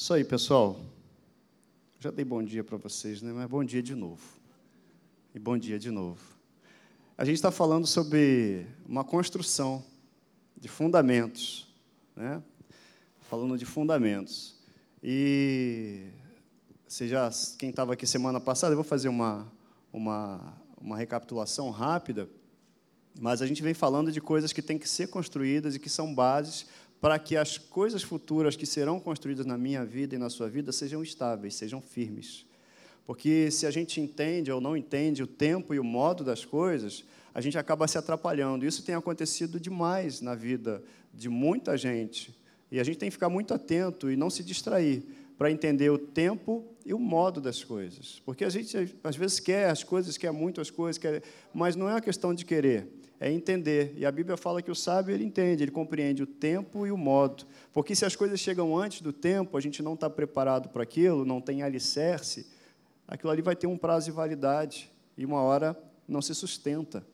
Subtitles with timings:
[0.00, 0.80] Isso aí, pessoal.
[1.98, 3.32] Já dei bom dia para vocês, né?
[3.32, 4.22] Mas bom dia de novo.
[5.34, 6.20] E bom dia de novo.
[7.16, 9.84] A gente está falando sobre uma construção
[10.56, 11.66] de fundamentos,
[12.14, 12.40] né?
[13.22, 14.54] Falando de fundamentos.
[15.02, 16.06] E
[16.86, 19.52] seja quem estava aqui semana passada, eu vou fazer uma,
[19.92, 22.28] uma, uma recapitulação rápida,
[23.20, 26.14] mas a gente vem falando de coisas que têm que ser construídas e que são
[26.14, 26.66] bases
[27.00, 30.72] para que as coisas futuras que serão construídas na minha vida e na sua vida
[30.72, 32.44] sejam estáveis, sejam firmes.
[33.06, 37.04] Porque se a gente entende ou não entende o tempo e o modo das coisas,
[37.32, 38.66] a gente acaba se atrapalhando.
[38.66, 40.82] Isso tem acontecido demais na vida
[41.14, 42.36] de muita gente.
[42.70, 45.02] E a gente tem que ficar muito atento e não se distrair
[45.38, 48.20] para entender o tempo e o modo das coisas.
[48.26, 51.22] Porque a gente, às vezes, quer as coisas, quer muito as coisas, quer...
[51.54, 53.92] mas não é uma questão de querer é entender.
[53.96, 56.96] E a Bíblia fala que o sábio ele entende, ele compreende o tempo e o
[56.96, 57.44] modo.
[57.72, 61.24] Porque se as coisas chegam antes do tempo, a gente não está preparado para aquilo,
[61.24, 62.46] não tem alicerce,
[63.06, 67.04] aquilo ali vai ter um prazo de validade e uma hora não se sustenta.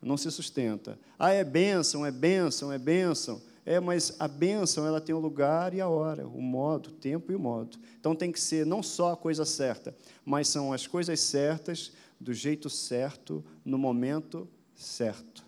[0.00, 0.96] Não se sustenta.
[1.18, 3.42] Ah, é bênção, é bênção, é bênção.
[3.66, 7.30] É, mas a bênção ela tem o lugar e a hora, o modo, o tempo
[7.30, 7.76] e o modo.
[8.00, 12.32] Então tem que ser não só a coisa certa, mas são as coisas certas, do
[12.32, 15.47] jeito certo, no momento certo.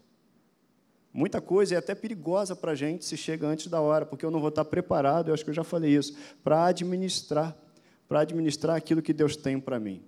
[1.12, 4.30] Muita coisa é até perigosa para a gente se chega antes da hora, porque eu
[4.30, 7.56] não vou estar preparado, eu acho que eu já falei isso, para administrar,
[8.08, 10.02] para administrar aquilo que Deus tem para mim.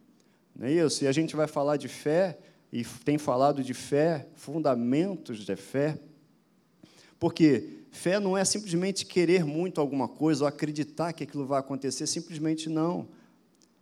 [0.55, 1.03] Não é isso?
[1.03, 2.39] E a gente vai falar de fé,
[2.73, 5.99] e tem falado de fé, fundamentos de fé,
[7.19, 12.07] porque fé não é simplesmente querer muito alguma coisa ou acreditar que aquilo vai acontecer,
[12.07, 13.07] simplesmente não.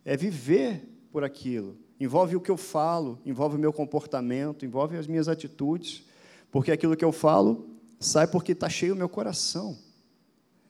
[0.05, 1.77] É viver por aquilo.
[1.99, 6.03] Envolve o que eu falo, envolve o meu comportamento, envolve as minhas atitudes.
[6.51, 9.77] Porque aquilo que eu falo sai porque está cheio o meu coração.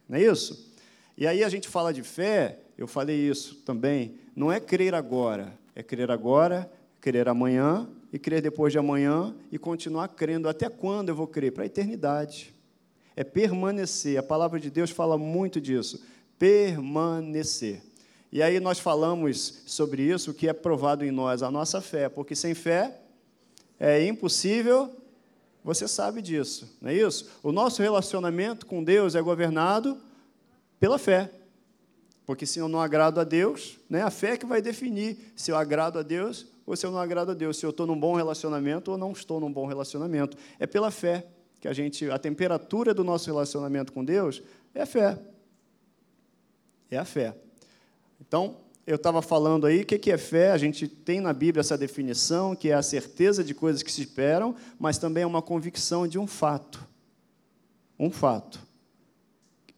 [0.08, 0.72] Não é isso?
[1.18, 5.58] E aí a gente fala de fé, eu falei isso também, não é crer agora,
[5.76, 10.48] é crer agora, crer amanhã e crer depois de amanhã e continuar crendo.
[10.48, 11.52] Até quando eu vou crer?
[11.52, 12.54] Para a eternidade.
[13.16, 14.18] É permanecer.
[14.18, 16.04] A palavra de Deus fala muito disso.
[16.38, 17.82] Permanecer.
[18.32, 22.08] E aí nós falamos sobre isso, o que é provado em nós, a nossa fé,
[22.08, 22.98] porque sem fé
[23.78, 25.01] é impossível
[25.64, 27.30] você sabe disso, não é isso?
[27.44, 29.98] O nosso relacionamento com Deus é governado
[30.80, 31.32] pela fé.
[32.26, 35.52] Porque se eu não agrado a Deus, né, a fé é que vai definir se
[35.52, 38.00] eu agrado a Deus ou se eu não agrado a Deus, se eu estou num
[38.00, 40.38] bom relacionamento ou não estou num bom relacionamento.
[40.58, 41.28] É pela fé
[41.60, 44.42] que a gente, a temperatura do nosso relacionamento com Deus
[44.74, 45.20] é a fé.
[46.90, 47.36] É a fé.
[48.20, 48.58] Então,
[48.92, 50.52] eu estava falando aí, o que é fé?
[50.52, 54.02] A gente tem na Bíblia essa definição, que é a certeza de coisas que se
[54.02, 56.86] esperam, mas também é uma convicção de um fato.
[57.98, 58.60] Um fato.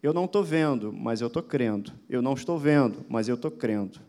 [0.01, 1.91] Eu não estou vendo, mas eu estou crendo.
[2.09, 3.99] Eu não estou vendo, mas eu estou crendo.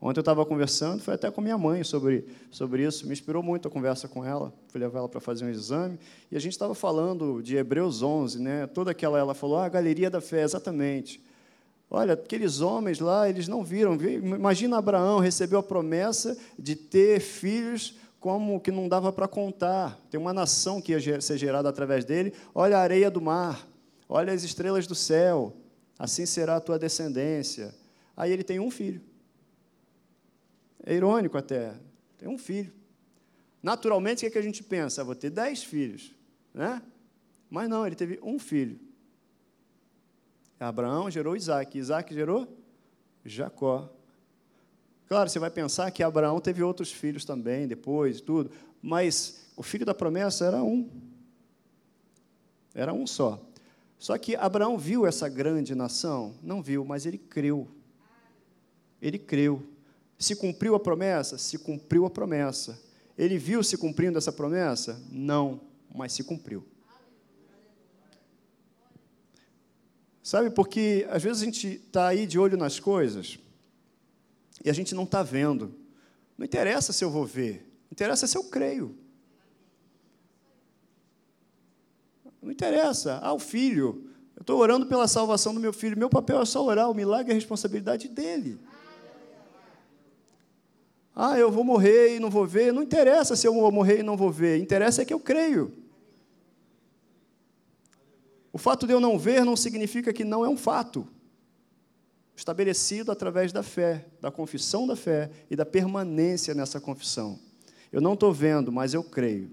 [0.00, 3.68] Ontem eu estava conversando, foi até com minha mãe sobre, sobre isso, me inspirou muito
[3.68, 4.52] a conversa com ela.
[4.68, 5.98] Fui levar ela para fazer um exame
[6.30, 8.66] e a gente estava falando de Hebreus 11, né?
[8.66, 11.22] Toda aquela, ela falou, ah, a galeria da fé, exatamente.
[11.94, 13.94] Olha, aqueles homens lá, eles não viram.
[13.94, 20.00] Imagina Abraão recebeu a promessa de ter filhos como que não dava para contar.
[20.10, 22.32] Tem uma nação que ia ser gerada através dele.
[22.54, 23.68] Olha a areia do mar,
[24.08, 25.54] olha as estrelas do céu.
[25.98, 27.74] Assim será a tua descendência.
[28.16, 29.02] Aí ele tem um filho.
[30.86, 31.74] É irônico até.
[32.16, 32.72] Tem um filho.
[33.62, 35.04] Naturalmente, o que, é que a gente pensa?
[35.04, 36.14] vou ter dez filhos.
[36.54, 36.80] Né?
[37.50, 38.80] Mas não, ele teve um filho.
[40.58, 42.46] Abraão gerou Isaac, Isaac gerou
[43.24, 43.90] Jacó.
[45.06, 49.84] Claro, você vai pensar que Abraão teve outros filhos também, depois, tudo, mas o filho
[49.84, 50.88] da promessa era um.
[52.74, 53.40] Era um só.
[53.98, 56.34] Só que Abraão viu essa grande nação?
[56.42, 57.68] Não viu, mas ele creu.
[59.00, 59.62] Ele creu.
[60.18, 61.36] Se cumpriu a promessa?
[61.36, 62.80] Se cumpriu a promessa.
[63.16, 65.00] Ele viu se cumprindo essa promessa?
[65.10, 65.60] Não,
[65.94, 66.64] mas se cumpriu.
[70.22, 73.38] Sabe, porque às vezes a gente está aí de olho nas coisas
[74.64, 75.74] e a gente não está vendo.
[76.38, 78.96] Não interessa se eu vou ver, interessa se eu creio.
[82.42, 83.20] Não interessa.
[83.22, 84.10] Ah, o filho.
[84.34, 85.96] Eu estou orando pela salvação do meu filho.
[85.96, 86.90] Meu papel é só orar.
[86.90, 88.58] O milagre é a responsabilidade dele.
[91.14, 92.72] Ah, eu vou morrer e não vou ver.
[92.72, 94.58] Não interessa se eu vou morrer e não vou ver.
[94.58, 95.72] Interessa é que eu creio.
[98.52, 101.08] O fato de eu não ver não significa que não é um fato.
[102.36, 107.38] Estabelecido através da fé, da confissão da fé e da permanência nessa confissão.
[107.90, 109.50] Eu não estou vendo, mas eu creio.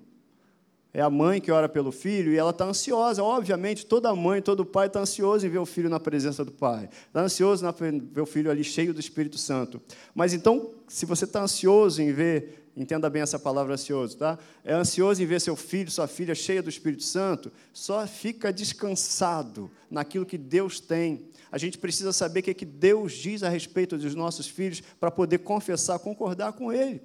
[0.92, 3.24] É a mãe que ora pelo filho e ela está ansiosa.
[3.24, 6.90] Obviamente, toda mãe, todo pai está ansioso em ver o filho na presença do pai.
[7.08, 9.80] Está ansioso em ver o filho ali cheio do Espírito Santo.
[10.16, 14.38] Mas então, se você está ansioso em ver, entenda bem essa palavra ansioso, tá?
[14.64, 19.70] É ansioso em ver seu filho, sua filha cheia do Espírito Santo, só fica descansado
[19.90, 21.28] naquilo que Deus tem.
[21.52, 24.82] A gente precisa saber o que, é que Deus diz a respeito dos nossos filhos
[25.00, 27.02] para poder confessar, concordar com Ele.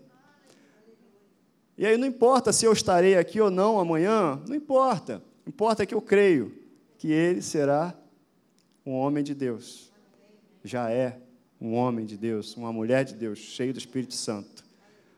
[1.77, 5.23] E aí não importa se eu estarei aqui ou não amanhã, não importa.
[5.47, 6.57] Importa que eu creio
[6.99, 7.95] que ele será
[8.87, 9.93] um homem de Deus.
[10.63, 11.19] Já é
[11.61, 14.64] um homem de Deus, uma mulher de Deus, cheio do Espírito Santo.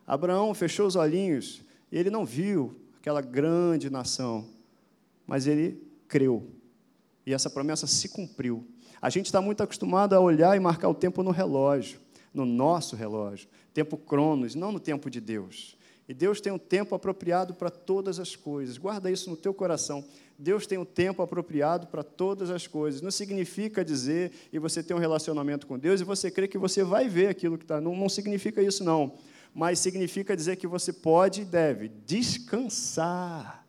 [0.06, 4.47] Abraão fechou os olhinhos e ele não viu aquela grande nação,
[5.26, 6.49] mas ele creu.
[7.26, 8.64] E essa promessa se cumpriu.
[9.03, 11.99] A gente está muito acostumado a olhar e marcar o tempo no relógio,
[12.32, 15.76] no nosso relógio, tempo cronos, não no tempo de Deus.
[16.09, 18.79] E Deus tem um tempo apropriado para todas as coisas.
[18.79, 20.05] Guarda isso no teu coração.
[20.38, 23.00] Deus tem um tempo apropriado para todas as coisas.
[23.00, 26.85] Não significa dizer e você ter um relacionamento com Deus e você crê que você
[26.85, 27.81] vai ver aquilo que está.
[27.81, 29.14] Não, não significa isso, não.
[29.56, 33.67] Mas significa dizer que você pode e deve descansar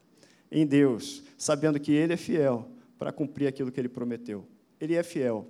[0.52, 2.70] em Deus, sabendo que Ele é fiel
[3.00, 4.46] para cumprir aquilo que Ele prometeu.
[4.82, 5.48] Ele é fiel.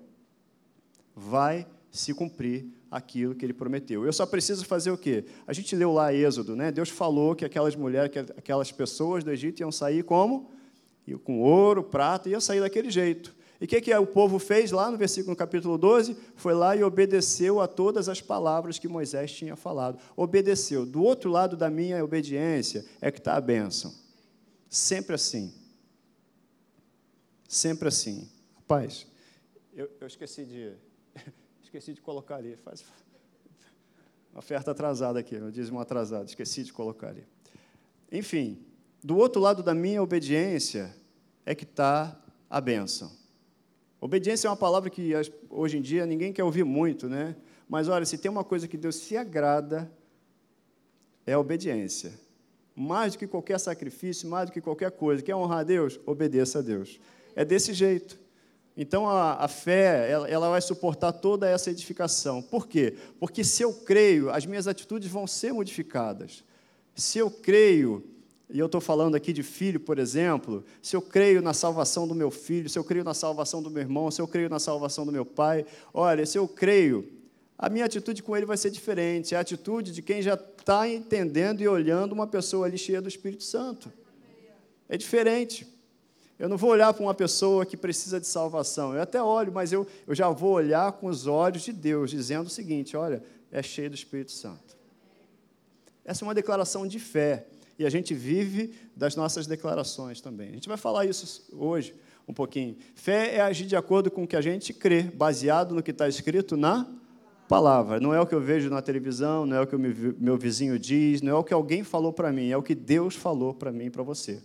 [1.15, 4.05] Vai se cumprir aquilo que ele prometeu.
[4.05, 5.25] Eu só preciso fazer o quê?
[5.47, 6.71] A gente leu lá Êxodo, né?
[6.71, 10.51] Deus falou que aquelas mulheres, que aquelas pessoas do Egito iam sair como?
[11.23, 13.35] Com ouro, prata, iam sair daquele jeito.
[13.59, 16.15] E o que, que o povo fez lá no versículo no capítulo 12?
[16.35, 19.99] Foi lá e obedeceu a todas as palavras que Moisés tinha falado.
[20.15, 20.85] Obedeceu.
[20.85, 23.93] Do outro lado da minha obediência é que está a bênção.
[24.69, 25.53] Sempre assim.
[27.47, 28.29] Sempre assim.
[28.55, 29.07] Rapaz,
[29.73, 30.73] eu, eu esqueci de
[31.63, 32.55] Esqueci de colocar ali.
[32.57, 32.83] Faz
[34.33, 36.27] oferta atrasada aqui, meu dízimo atrasado.
[36.27, 37.25] Esqueci de colocar ali.
[38.11, 38.65] Enfim,
[39.03, 40.95] do outro lado da minha obediência
[41.45, 42.19] é que está
[42.49, 43.11] a bênção.
[44.07, 45.11] Obediência é uma palavra que
[45.49, 47.35] hoje em dia ninguém quer ouvir muito, né?
[47.67, 49.91] Mas olha, se tem uma coisa que Deus se agrada,
[51.25, 52.17] é a obediência.
[52.73, 55.21] Mais do que qualquer sacrifício, mais do que qualquer coisa.
[55.21, 55.99] Quer honrar a Deus?
[56.05, 57.01] Obedeça a Deus.
[57.35, 58.17] É desse jeito.
[58.77, 62.41] Então a, a fé, ela, ela, vai suportar toda essa edificação.
[62.41, 62.95] Por quê?
[63.19, 66.45] Porque se eu creio, as minhas atitudes vão ser modificadas.
[66.95, 68.07] Se eu creio,
[68.49, 72.15] e eu estou falando aqui de filho, por exemplo, se eu creio na salvação do
[72.15, 75.05] meu filho, se eu creio na salvação do meu irmão, se eu creio na salvação
[75.05, 77.17] do meu pai, olha, se eu creio,
[77.57, 79.33] a minha atitude com ele vai ser diferente.
[79.33, 83.09] É a atitude de quem já está entendendo e olhando uma pessoa ali cheia do
[83.09, 83.91] Espírito Santo.
[84.87, 85.67] É diferente.
[86.37, 88.93] Eu não vou olhar para uma pessoa que precisa de salvação.
[88.93, 92.45] Eu até olho, mas eu, eu já vou olhar com os olhos de Deus, dizendo
[92.45, 94.77] o seguinte: olha, é cheio do Espírito Santo.
[96.05, 97.47] Essa é uma declaração de fé.
[97.77, 100.49] E a gente vive das nossas declarações também.
[100.49, 101.93] A gente vai falar isso hoje
[102.27, 102.75] um pouquinho.
[102.95, 106.07] Fé é agir de acordo com o que a gente crê, baseado no que está
[106.07, 106.87] escrito na
[107.47, 107.99] palavra.
[107.99, 110.77] Não é o que eu vejo na televisão, não é o que o meu vizinho
[110.77, 113.71] diz, não é o que alguém falou para mim, é o que Deus falou para
[113.71, 114.41] mim e para você.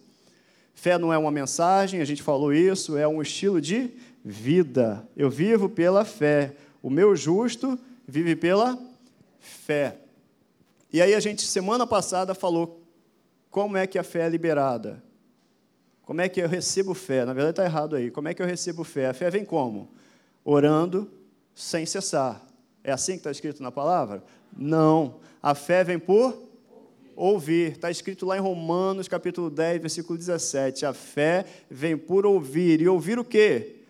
[0.74, 3.90] Fé não é uma mensagem, a gente falou isso, é um estilo de
[4.24, 5.06] vida.
[5.16, 6.54] Eu vivo pela fé.
[6.82, 8.78] O meu justo vive pela
[9.38, 9.98] fé.
[10.92, 12.81] E aí a gente, semana passada, falou
[13.52, 15.02] como é que a fé é liberada.
[16.06, 17.26] Como é que eu recebo fé?
[17.26, 18.10] Na verdade está errado aí.
[18.10, 19.08] Como é que eu recebo fé?
[19.08, 19.90] A fé vem como?
[20.42, 21.10] Orando
[21.54, 22.42] sem cessar.
[22.82, 24.24] É assim que está escrito na palavra?
[24.56, 25.20] Não.
[25.42, 26.34] A fé vem por
[27.14, 27.72] ouvir.
[27.72, 30.86] Está escrito lá em Romanos, capítulo 10, versículo 17.
[30.86, 32.80] A fé vem por ouvir.
[32.80, 33.82] E ouvir o quê?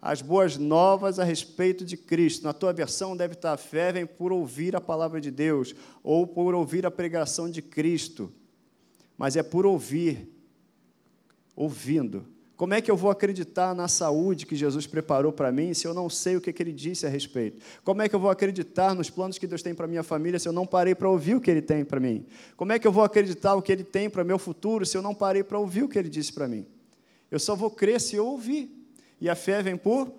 [0.00, 2.44] As boas novas a respeito de Cristo.
[2.44, 6.26] Na tua versão deve estar a fé vem por ouvir a palavra de Deus ou
[6.26, 8.30] por ouvir a pregação de Cristo.
[9.16, 10.28] Mas é por ouvir,
[11.54, 12.26] ouvindo.
[12.56, 15.92] Como é que eu vou acreditar na saúde que Jesus preparou para mim se eu
[15.92, 17.62] não sei o que, que, ele disse a respeito?
[17.84, 20.48] Como é que eu vou acreditar nos planos que Deus tem para minha família se
[20.48, 22.24] eu não parei para ouvir o que ele tem para mim?
[22.56, 25.02] Como é que eu vou acreditar o que ele tem para meu futuro se eu
[25.02, 26.64] não parei para ouvir o que ele disse para mim?
[27.30, 28.70] Eu só vou crer se eu ouvir.
[29.20, 30.10] E a fé vem por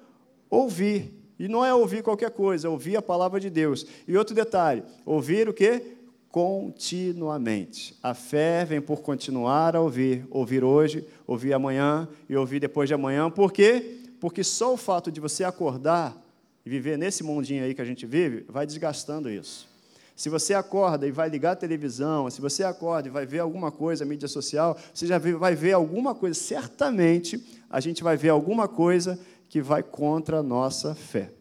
[0.47, 1.11] ouvir.
[1.39, 3.85] E não é ouvir qualquer coisa, é ouvir a palavra de Deus.
[4.07, 5.96] E outro detalhe, ouvir o quê?
[6.37, 7.97] Continuamente.
[8.03, 12.93] A fé vem por continuar a ouvir, ouvir hoje, ouvir amanhã e ouvir depois de
[12.93, 13.27] amanhã.
[13.27, 14.01] Por quê?
[14.19, 16.15] Porque só o fato de você acordar
[16.63, 19.67] e viver nesse mundinho aí que a gente vive vai desgastando isso.
[20.15, 23.71] Se você acorda e vai ligar a televisão, se você acorda e vai ver alguma
[23.71, 28.67] coisa, mídia social, você já vai ver alguma coisa, certamente a gente vai ver alguma
[28.67, 31.31] coisa que vai contra a nossa fé.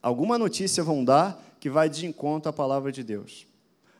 [0.00, 3.46] Alguma notícia vão dar que vai de encontro à palavra de Deus.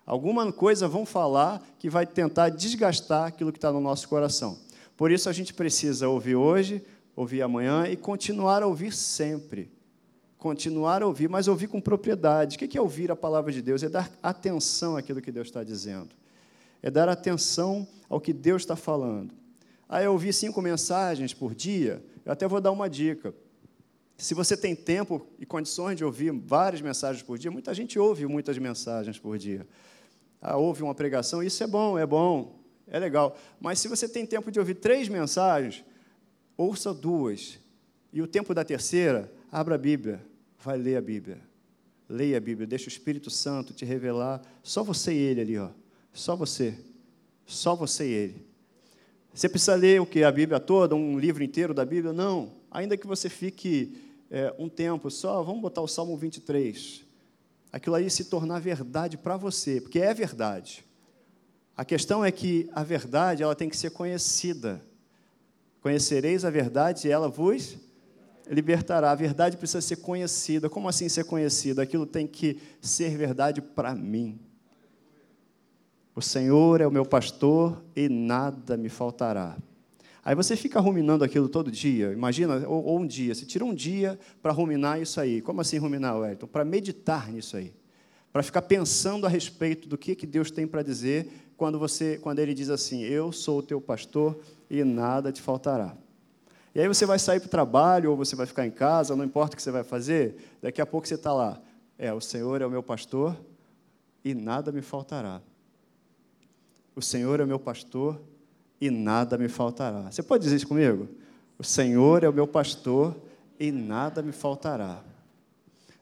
[0.06, 4.58] Alguma coisa vão falar que vai tentar desgastar aquilo que está no nosso coração.
[4.96, 6.84] Por isso a gente precisa ouvir hoje,
[7.16, 9.72] ouvir amanhã e continuar a ouvir sempre.
[10.36, 12.56] Continuar a ouvir, mas ouvir com propriedade.
[12.56, 13.82] O que é ouvir a palavra de Deus?
[13.82, 16.10] É dar atenção àquilo que Deus está dizendo.
[16.82, 19.32] É dar atenção ao que Deus está falando.
[19.88, 22.04] Ah, eu ouvi cinco mensagens por dia.
[22.26, 23.34] Eu até vou dar uma dica.
[24.16, 28.26] Se você tem tempo e condições de ouvir várias mensagens por dia, muita gente ouve
[28.26, 29.66] muitas mensagens por dia.
[30.46, 33.34] Ah, ouve uma pregação, isso é bom, é bom, é legal.
[33.58, 35.82] Mas se você tem tempo de ouvir três mensagens,
[36.54, 37.58] ouça duas.
[38.12, 40.20] E o tempo da terceira, abra a Bíblia,
[40.58, 41.40] vai ler a Bíblia.
[42.06, 44.42] Leia a Bíblia, deixa o Espírito Santo te revelar.
[44.62, 45.70] Só você e ele ali, ó.
[46.12, 46.78] Só você.
[47.46, 48.46] Só você e ele.
[49.32, 50.22] Você precisa ler o que?
[50.22, 52.12] A Bíblia toda, um livro inteiro da Bíblia?
[52.12, 52.52] Não.
[52.70, 53.96] Ainda que você fique
[54.30, 57.03] é, um tempo só, vamos botar o Salmo 23
[57.74, 60.86] aquilo aí se tornar verdade para você, porque é verdade.
[61.76, 64.80] A questão é que a verdade ela tem que ser conhecida.
[65.80, 67.76] Conhecereis a verdade e ela vos
[68.46, 69.10] libertará.
[69.10, 70.70] A verdade precisa ser conhecida.
[70.70, 71.82] Como assim ser conhecida?
[71.82, 74.38] Aquilo tem que ser verdade para mim.
[76.14, 79.58] O Senhor é o meu pastor e nada me faltará.
[80.24, 83.74] Aí você fica ruminando aquilo todo dia, imagina, ou, ou um dia, você tira um
[83.74, 85.42] dia para ruminar isso aí.
[85.42, 86.46] Como assim ruminar, Wellington?
[86.46, 87.74] Para meditar nisso aí.
[88.32, 91.28] Para ficar pensando a respeito do que, que Deus tem para dizer
[91.58, 94.40] quando, você, quando Ele diz assim: Eu sou o teu pastor
[94.70, 95.94] e nada te faltará.
[96.74, 99.24] E aí você vai sair para o trabalho, ou você vai ficar em casa, não
[99.24, 101.60] importa o que você vai fazer, daqui a pouco você está lá.
[101.96, 103.36] É, o Senhor é o meu pastor
[104.24, 105.40] e nada me faltará.
[106.96, 108.20] O Senhor é o meu pastor
[108.80, 110.10] e nada me faltará.
[110.10, 111.08] Você pode dizer isso comigo?
[111.58, 113.14] O Senhor é o meu pastor
[113.58, 115.02] e nada me faltará.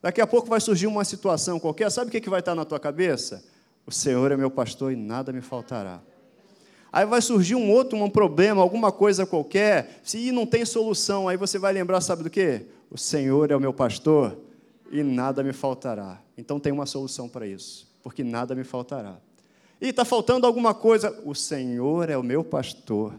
[0.00, 2.80] Daqui a pouco vai surgir uma situação qualquer, sabe o que vai estar na tua
[2.80, 3.44] cabeça?
[3.86, 6.00] O Senhor é meu pastor e nada me faltará.
[6.92, 11.36] Aí vai surgir um outro, um problema, alguma coisa qualquer, se não tem solução, aí
[11.36, 12.66] você vai lembrar, sabe do que?
[12.90, 14.36] O Senhor é o meu pastor
[14.90, 16.20] e nada me faltará.
[16.36, 19.16] Então tem uma solução para isso, porque nada me faltará.
[19.82, 21.20] E está faltando alguma coisa.
[21.24, 23.18] O Senhor é o meu pastor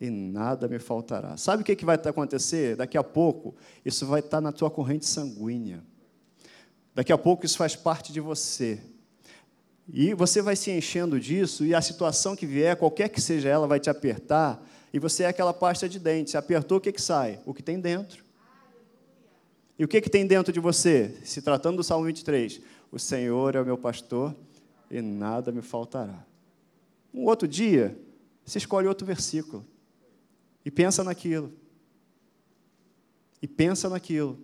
[0.00, 1.36] e nada me faltará.
[1.36, 2.74] Sabe o que, que vai acontecer?
[2.74, 5.84] Daqui a pouco, isso vai estar na tua corrente sanguínea.
[6.92, 8.80] Daqui a pouco, isso faz parte de você.
[9.88, 13.68] E você vai se enchendo disso, e a situação que vier, qualquer que seja ela,
[13.68, 14.60] vai te apertar,
[14.92, 16.32] e você é aquela pasta de dente.
[16.32, 17.38] Se apertou, o que, que sai?
[17.46, 18.24] O que tem dentro.
[19.78, 21.14] E o que, que tem dentro de você?
[21.22, 24.34] Se tratando do Salmo 23, o Senhor é o meu pastor
[24.90, 26.26] e nada me faltará.
[27.12, 27.98] Um outro dia,
[28.44, 29.64] você escolhe outro versículo
[30.64, 31.52] e pensa naquilo.
[33.42, 34.38] E pensa naquilo,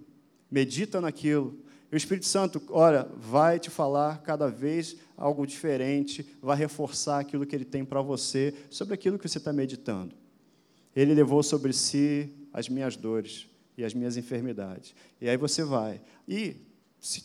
[0.50, 1.58] medita naquilo.
[1.90, 7.46] E o Espírito Santo, olha, vai te falar cada vez algo diferente, vai reforçar aquilo
[7.46, 10.14] que ele tem para você, sobre aquilo que você está meditando.
[10.94, 14.94] Ele levou sobre si as minhas dores e as minhas enfermidades.
[15.20, 16.00] E aí você vai.
[16.26, 16.56] E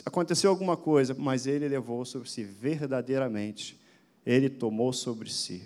[0.06, 3.80] aconteceu alguma coisa, mas ele levou sobre si verdadeiramente.
[4.26, 5.64] Ele tomou sobre si.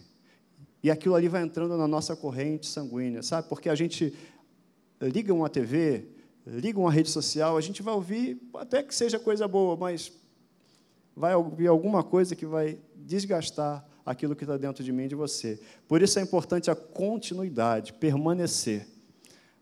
[0.82, 3.50] E aquilo ali vai entrando na nossa corrente sanguínea, sabe?
[3.50, 4.14] Porque a gente
[5.02, 6.08] liga uma TV,
[6.46, 10.12] liga uma rede social, a gente vai ouvir, até que seja coisa boa, mas
[11.16, 15.16] vai ouvir alguma coisa que vai desgastar aquilo que está dentro de mim e de
[15.16, 15.60] você.
[15.88, 18.88] Por isso é importante a continuidade, permanecer.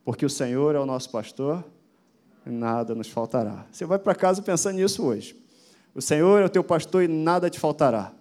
[0.03, 1.63] Porque o Senhor é o nosso pastor,
[2.51, 3.65] nada nos faltará.
[3.71, 5.35] Você vai para casa pensando nisso hoje.
[5.95, 8.11] O Senhor é o teu pastor e nada te faltará.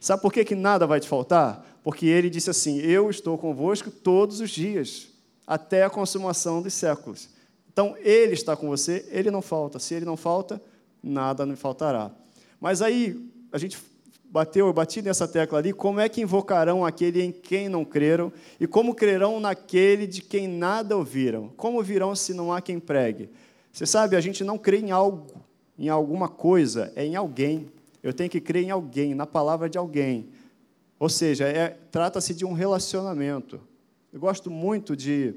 [0.00, 1.66] Sabe por que, que nada vai te faltar?
[1.82, 5.08] Porque ele disse assim: Eu estou convosco todos os dias,
[5.46, 7.28] até a consumação dos séculos.
[7.72, 9.78] Então, ele está com você, ele não falta.
[9.78, 10.60] Se ele não falta,
[11.02, 12.10] nada nos faltará.
[12.60, 13.78] Mas aí, a gente
[14.30, 18.32] bateu, eu bati nessa tecla ali, como é que invocarão aquele em quem não creram?
[18.60, 21.48] E como crerão naquele de quem nada ouviram?
[21.56, 23.30] Como virão se não há quem pregue?
[23.78, 25.40] Você sabe, a gente não crê em algo,
[25.78, 27.70] em alguma coisa, é em alguém.
[28.02, 30.30] Eu tenho que crer em alguém, na palavra de alguém.
[30.98, 33.60] Ou seja, é, trata-se de um relacionamento.
[34.12, 35.32] Eu gosto muito de,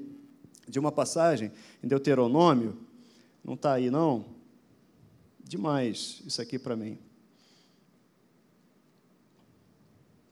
[0.68, 1.52] de uma passagem
[1.84, 2.80] em Deuteronômio,
[3.46, 4.26] não está aí não?
[5.44, 6.98] Demais isso aqui para mim.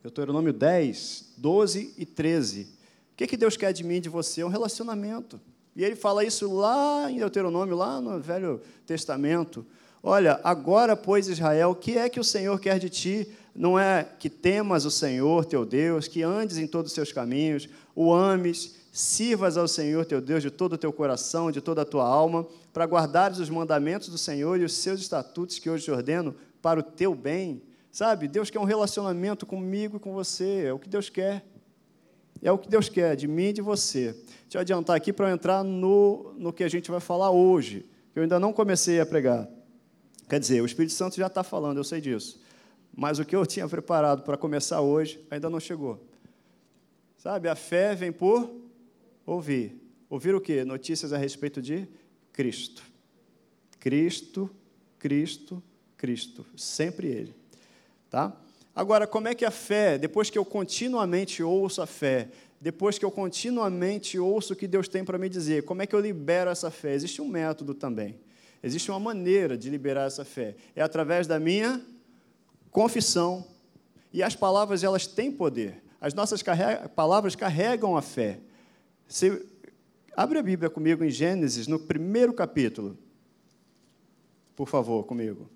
[0.01, 2.63] Deuteronômio 10, 12 e 13.
[2.63, 4.42] O que, que Deus quer de mim e de você?
[4.42, 5.39] É um relacionamento.
[5.76, 9.66] E ele fala isso lá em Deuteronômio, lá no Velho Testamento.
[10.02, 13.28] Olha, agora, pois, Israel, o que é que o Senhor quer de ti?
[13.54, 17.68] Não é que temas o Senhor teu Deus, que andes em todos os seus caminhos,
[17.96, 21.86] o ames, sirvas ao Senhor teu Deus de todo o teu coração, de toda a
[21.86, 25.92] tua alma, para guardares os mandamentos do Senhor e os seus estatutos que hoje te
[25.92, 27.62] ordeno para o teu bem.
[27.92, 28.28] Sabe?
[28.28, 30.66] Deus quer um relacionamento comigo e com você.
[30.66, 31.44] É o que Deus quer.
[32.41, 34.13] É o que Deus quer de mim e de você.
[34.43, 37.86] Deixa eu adiantar aqui para eu entrar no, no que a gente vai falar hoje,
[38.13, 39.48] que eu ainda não comecei a pregar.
[40.29, 42.39] Quer dizer, o Espírito Santo já está falando, eu sei disso.
[42.96, 46.05] Mas o que eu tinha preparado para começar hoje ainda não chegou.
[47.17, 48.50] Sabe, a fé vem por
[49.25, 49.79] ouvir.
[50.10, 50.63] Ouvir o quê?
[50.63, 51.88] Notícias a respeito de
[52.31, 52.84] Cristo.
[53.79, 54.50] Cristo,
[54.98, 55.62] Cristo,
[55.98, 56.46] Cristo.
[56.55, 57.36] Sempre Ele.
[58.10, 58.36] Tá?
[58.80, 62.30] Agora, como é que a fé, depois que eu continuamente ouço a fé,
[62.62, 65.94] depois que eu continuamente ouço o que Deus tem para me dizer, como é que
[65.94, 66.94] eu libero essa fé?
[66.94, 68.18] Existe um método também.
[68.64, 70.56] Existe uma maneira de liberar essa fé.
[70.74, 71.86] É através da minha
[72.72, 73.46] confissão.
[74.14, 75.84] E as palavras, elas têm poder.
[76.00, 76.42] As nossas
[76.96, 78.40] palavras carregam a fé.
[79.06, 79.46] Você
[80.16, 82.98] abre a Bíblia comigo em Gênesis, no primeiro capítulo.
[84.56, 85.50] Por favor, comigo.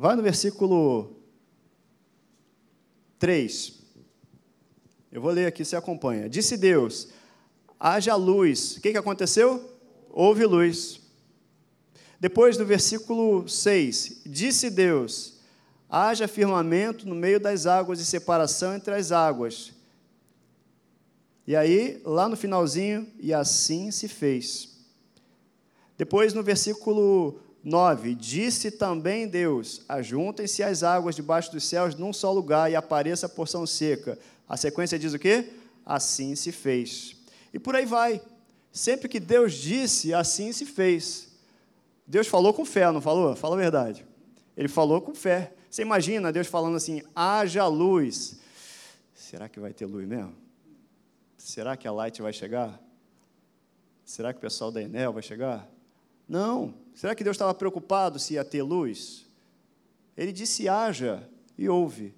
[0.00, 1.14] Vai no versículo
[3.18, 3.74] 3.
[5.12, 6.26] Eu vou ler aqui, você acompanha.
[6.26, 7.08] Disse Deus:
[7.78, 8.78] haja luz.
[8.78, 9.62] O que, que aconteceu?
[10.08, 11.02] Houve luz.
[12.18, 15.34] Depois do versículo 6, disse Deus:
[15.86, 19.70] haja firmamento no meio das águas e separação entre as águas.
[21.46, 24.78] E aí, lá no finalzinho, e assim se fez.
[25.98, 32.32] Depois, no versículo 9: Disse também Deus: Ajuntem-se as águas debaixo dos céus num só
[32.32, 34.18] lugar e apareça a porção seca.
[34.48, 35.50] A sequência diz o quê?
[35.84, 37.16] Assim se fez.
[37.52, 38.20] E por aí vai.
[38.72, 41.28] Sempre que Deus disse, assim se fez.
[42.06, 43.34] Deus falou com fé, não falou?
[43.36, 44.04] Fala a verdade.
[44.56, 45.52] Ele falou com fé.
[45.70, 48.40] Você imagina Deus falando assim: haja luz.
[49.14, 50.34] Será que vai ter luz mesmo?
[51.36, 52.80] Será que a Light vai chegar?
[54.04, 55.68] Será que o pessoal da Enel vai chegar?
[56.28, 56.74] Não.
[56.94, 59.26] Será que Deus estava preocupado se ia ter luz?
[60.16, 62.14] Ele disse: haja e ouve.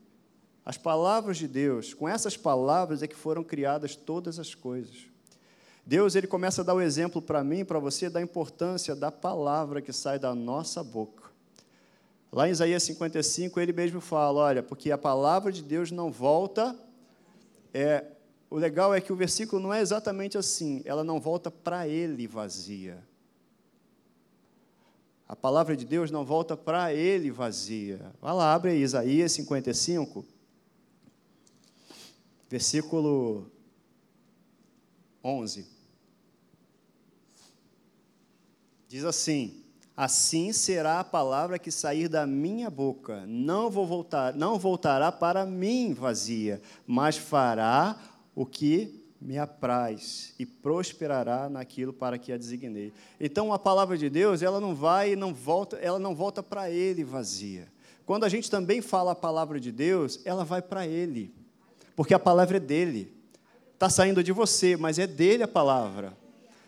[0.65, 5.07] As palavras de Deus, com essas palavras é que foram criadas todas as coisas.
[5.85, 9.83] Deus ele começa a dar o exemplo para mim para você da importância da palavra
[9.83, 11.31] que sai da nossa boca.
[12.33, 16.77] Lá em Isaías 55, ele mesmo fala: olha, porque a palavra de Deus não volta.
[17.75, 18.05] É,
[18.49, 22.27] o legal é que o versículo não é exatamente assim, ela não volta para ele
[22.27, 23.03] vazia.
[25.33, 28.13] A palavra de Deus não volta para ele vazia.
[28.21, 30.27] Vai lá, abre aí, Isaías 55,
[32.51, 33.51] versículo
[35.25, 35.67] 11.
[38.87, 39.65] Diz assim:
[39.97, 45.47] Assim será a palavra que sair da minha boca, não vou voltar, não voltará para
[45.47, 47.99] mim vazia, mas fará
[48.35, 52.93] o que me apraz e prosperará naquilo para que a designei.
[53.21, 56.69] Então a palavra de Deus, ela não vai e não volta, ela não volta para
[56.71, 57.69] ele vazia.
[58.05, 61.33] Quando a gente também fala a palavra de Deus, ela vai para ele.
[61.95, 63.15] Porque a palavra é dele.
[63.75, 66.17] Está saindo de você, mas é dele a palavra.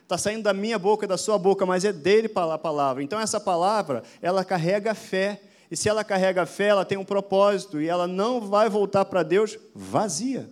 [0.03, 3.03] Está saindo da minha boca, da sua boca, mas é dele a palavra.
[3.03, 5.43] Então essa palavra, ela carrega fé.
[5.71, 9.25] E se ela carrega fé, ela tem um propósito e ela não vai voltar para
[9.25, 10.49] Deus vazia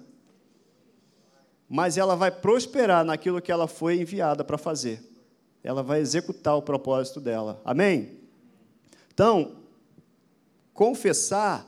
[1.73, 5.03] mas ela vai prosperar naquilo que ela foi enviada para fazer.
[5.65, 7.63] Ela vai executar o propósito dela.
[7.65, 8.11] Amém?
[9.15, 9.53] Então,
[10.75, 11.67] confessar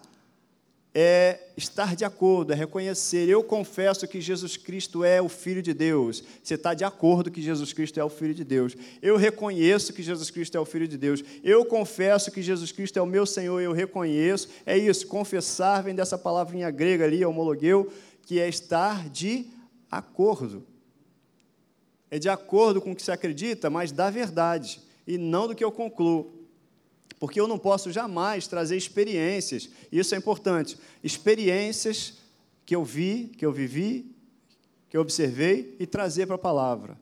[0.94, 3.26] é estar de acordo, é reconhecer.
[3.30, 6.22] Eu confesso que Jesus Cristo é o Filho de Deus.
[6.42, 8.76] Você está de acordo que Jesus Cristo é o Filho de Deus.
[9.00, 11.24] Eu reconheço que Jesus Cristo é o Filho de Deus.
[11.42, 13.58] Eu confesso que Jesus Cristo é o meu Senhor.
[13.58, 14.50] Eu reconheço.
[14.66, 15.06] É isso.
[15.06, 17.90] Confessar vem dessa palavrinha grega ali, homologueu,
[18.26, 19.53] que é estar de
[19.96, 20.66] acordo.
[22.10, 25.64] É de acordo com o que se acredita, mas da verdade, e não do que
[25.64, 26.46] eu concluo.
[27.18, 32.14] Porque eu não posso jamais trazer experiências, isso é importante, experiências
[32.66, 34.14] que eu vi, que eu vivi,
[34.88, 36.98] que eu observei e trazer para a palavra.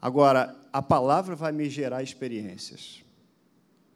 [0.00, 3.02] Agora, a palavra vai me gerar experiências.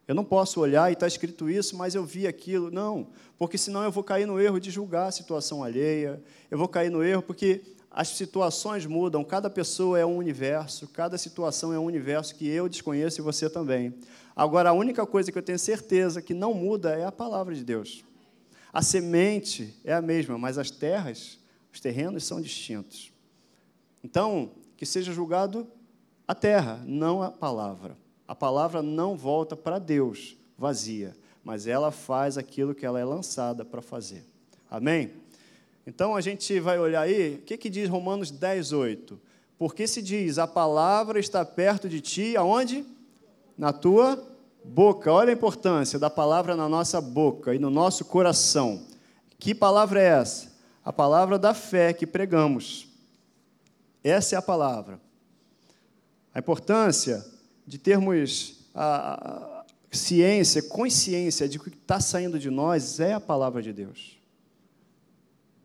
[0.07, 2.69] Eu não posso olhar e está escrito isso, mas eu vi aquilo.
[2.69, 6.21] Não, porque senão eu vou cair no erro de julgar a situação alheia.
[6.51, 11.17] Eu vou cair no erro porque as situações mudam, cada pessoa é um universo, cada
[11.17, 13.93] situação é um universo que eu desconheço e você também.
[14.35, 17.63] Agora, a única coisa que eu tenho certeza que não muda é a palavra de
[17.63, 18.03] Deus.
[18.73, 21.37] A semente é a mesma, mas as terras,
[21.71, 23.13] os terrenos são distintos.
[24.03, 25.67] Então, que seja julgado
[26.27, 27.95] a terra, não a palavra.
[28.33, 33.63] A palavra não volta para Deus vazia, mas ela faz aquilo que ela é lançada
[33.63, 34.25] para fazer.
[34.71, 35.11] Amém?
[35.85, 39.21] Então a gente vai olhar aí, o que, que diz Romanos 10, 8?
[39.55, 42.83] Porque se diz, a palavra está perto de ti, aonde?
[43.55, 44.19] Na tua
[44.65, 45.13] boca.
[45.13, 48.81] Olha a importância da palavra na nossa boca e no nosso coração.
[49.37, 50.51] Que palavra é essa?
[50.83, 52.87] A palavra da fé que pregamos.
[54.03, 54.99] Essa é a palavra.
[56.33, 57.31] A importância
[57.65, 63.19] de termos a, ciência, consciência de que o que está saindo de nós é a
[63.19, 64.17] palavra de Deus.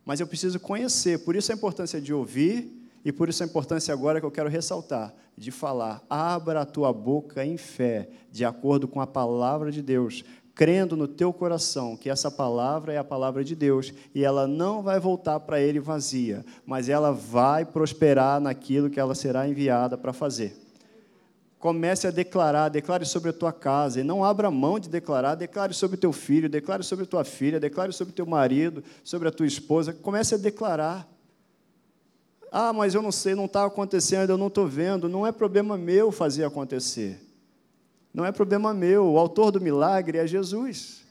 [0.04, 3.92] Mas eu preciso conhecer, por isso a importância de ouvir e por isso a importância
[3.92, 6.02] agora que eu quero ressaltar, de falar.
[6.08, 11.06] Abra a tua boca em fé, de acordo com a palavra de Deus, crendo no
[11.06, 15.38] teu coração que essa palavra é a palavra de Deus e ela não vai voltar
[15.40, 20.67] para ele vazia, mas ela vai prosperar naquilo que ela será enviada para fazer.
[21.58, 25.74] Comece a declarar, declare sobre a tua casa, e não abra mão de declarar, declare
[25.74, 29.26] sobre o teu filho, declare sobre a tua filha, declare sobre o teu marido, sobre
[29.26, 31.08] a tua esposa, comece a declarar.
[32.50, 35.08] Ah, mas eu não sei, não está acontecendo, eu não estou vendo.
[35.08, 37.20] Não é problema meu fazer acontecer.
[38.12, 39.06] Não é problema meu.
[39.06, 41.04] O autor do milagre é Jesus.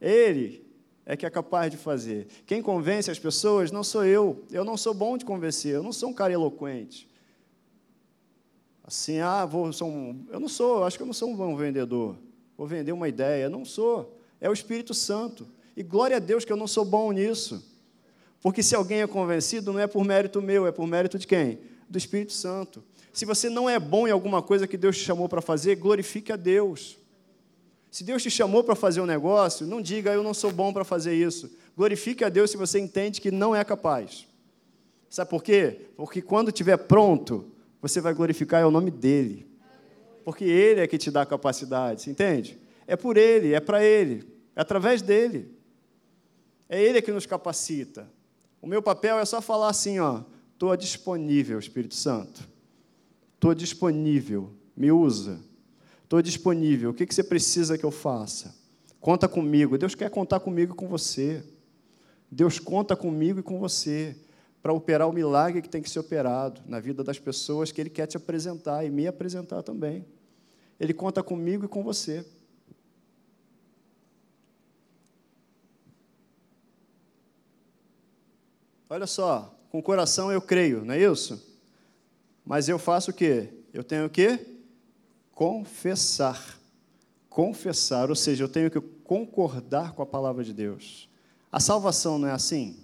[0.00, 0.64] Ele
[1.04, 2.26] é que é capaz de fazer.
[2.46, 4.44] Quem convence as pessoas não sou eu.
[4.50, 5.74] Eu não sou bom de convencer.
[5.74, 7.08] Eu não sou um cara eloquente.
[8.84, 11.36] Assim, ah, vou, sou um, eu não sou, eu acho que eu não sou um
[11.36, 12.16] bom vendedor.
[12.56, 13.44] Vou vender uma ideia.
[13.44, 14.18] Eu não sou.
[14.40, 15.46] É o Espírito Santo.
[15.76, 17.64] E glória a Deus que eu não sou bom nisso.
[18.40, 21.60] Porque se alguém é convencido, não é por mérito meu, é por mérito de quem?
[21.88, 22.82] Do Espírito Santo.
[23.12, 26.32] Se você não é bom em alguma coisa que Deus te chamou para fazer, glorifique
[26.32, 26.98] a Deus.
[27.90, 30.84] Se Deus te chamou para fazer um negócio, não diga eu não sou bom para
[30.84, 31.50] fazer isso.
[31.76, 34.26] Glorifique a Deus se você entende que não é capaz.
[35.10, 35.88] Sabe por quê?
[35.94, 37.51] Porque quando estiver pronto,
[37.82, 39.44] você vai glorificar é o nome dele.
[40.24, 42.56] Porque ele é que te dá a capacidade, entende?
[42.86, 45.52] É por ele, é para ele, é através dele.
[46.68, 48.08] É ele que nos capacita.
[48.60, 52.48] O meu papel é só falar assim, ó, estou disponível, Espírito Santo.
[53.34, 55.40] Estou disponível, me usa.
[56.04, 56.90] Estou disponível.
[56.90, 58.54] O que, que você precisa que eu faça?
[59.00, 59.76] Conta comigo.
[59.76, 61.42] Deus quer contar comigo e com você.
[62.30, 64.16] Deus conta comigo e com você
[64.62, 67.90] para operar o milagre que tem que ser operado na vida das pessoas que Ele
[67.90, 70.06] quer te apresentar e me apresentar também.
[70.78, 72.24] Ele conta comigo e com você.
[78.88, 81.42] Olha só, com o coração eu creio, não é isso?
[82.44, 83.48] Mas eu faço o quê?
[83.72, 84.38] Eu tenho que
[85.32, 86.58] confessar.
[87.28, 91.08] Confessar, ou seja, eu tenho que concordar com a palavra de Deus.
[91.50, 92.81] A salvação não é assim?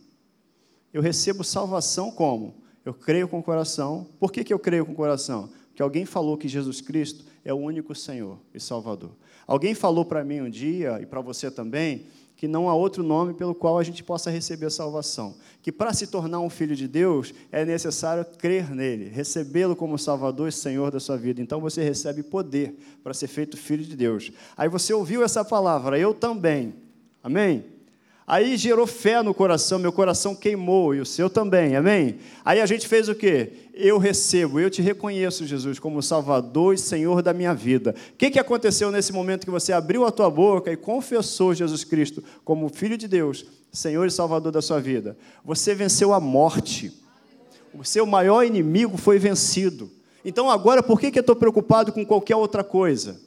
[0.93, 2.55] Eu recebo salvação como?
[2.85, 4.07] Eu creio com o coração.
[4.19, 5.51] Por que, que eu creio com o coração?
[5.69, 9.11] Porque alguém falou que Jesus Cristo é o único Senhor e Salvador.
[9.47, 13.35] Alguém falou para mim um dia, e para você também, que não há outro nome
[13.35, 15.35] pelo qual a gente possa receber salvação.
[15.61, 20.49] Que para se tornar um filho de Deus é necessário crer nele, recebê-lo como Salvador
[20.49, 21.43] e Senhor da sua vida.
[21.43, 24.31] Então você recebe poder para ser feito filho de Deus.
[24.57, 26.75] Aí você ouviu essa palavra, eu também.
[27.23, 27.65] Amém?
[28.29, 32.19] Aí gerou fé no coração, meu coração queimou e o seu também, amém?
[32.45, 33.53] Aí a gente fez o quê?
[33.73, 37.95] Eu recebo, eu te reconheço, Jesus, como Salvador e Senhor da minha vida.
[38.13, 41.85] O que, que aconteceu nesse momento que você abriu a tua boca e confessou Jesus
[41.85, 45.17] Cristo como Filho de Deus, Senhor e Salvador da sua vida?
[45.43, 46.93] Você venceu a morte.
[47.73, 49.91] O seu maior inimigo foi vencido.
[50.23, 53.19] Então agora, por que, que eu estou preocupado com qualquer outra coisa?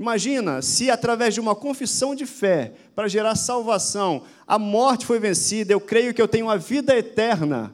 [0.00, 5.74] Imagina se, através de uma confissão de fé para gerar salvação, a morte foi vencida,
[5.74, 7.70] eu creio que eu tenho a vida eterna,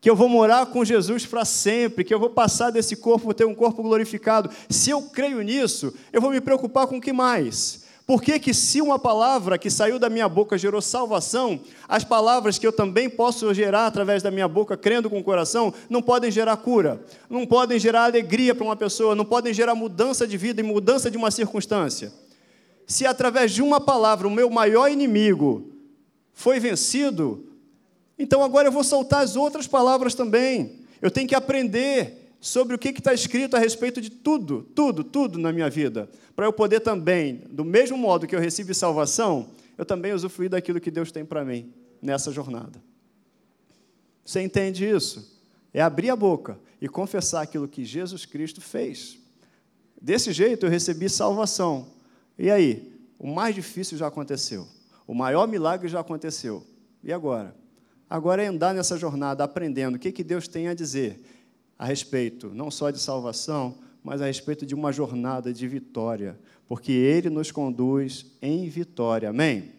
[0.00, 3.44] que eu vou morar com Jesus para sempre, que eu vou passar desse corpo, ter
[3.44, 4.48] um corpo glorificado.
[4.70, 7.83] Se eu creio nisso, eu vou me preocupar com o que mais?
[8.06, 12.58] Por que, que, se uma palavra que saiu da minha boca gerou salvação, as palavras
[12.58, 16.30] que eu também posso gerar através da minha boca, crendo com o coração, não podem
[16.30, 20.60] gerar cura, não podem gerar alegria para uma pessoa, não podem gerar mudança de vida
[20.60, 22.12] e mudança de uma circunstância?
[22.86, 25.72] Se através de uma palavra o meu maior inimigo
[26.34, 27.46] foi vencido,
[28.18, 30.80] então agora eu vou soltar as outras palavras também.
[31.00, 35.38] Eu tenho que aprender sobre o que está escrito a respeito de tudo, tudo, tudo
[35.38, 39.84] na minha vida, para eu poder também, do mesmo modo que eu recebi salvação, eu
[39.86, 42.78] também usufruir daquilo que Deus tem para mim nessa jornada.
[44.22, 45.40] Você entende isso?
[45.72, 49.18] É abrir a boca e confessar aquilo que Jesus Cristo fez.
[49.98, 51.86] Desse jeito eu recebi salvação.
[52.38, 52.92] E aí?
[53.18, 54.68] O mais difícil já aconteceu.
[55.06, 56.62] O maior milagre já aconteceu.
[57.02, 57.56] E agora?
[58.08, 61.18] Agora é andar nessa jornada aprendendo o que, que Deus tem a dizer
[61.84, 66.92] a respeito não só de salvação, mas a respeito de uma jornada de vitória, porque
[66.92, 69.28] Ele nos conduz em vitória.
[69.28, 69.70] Amém?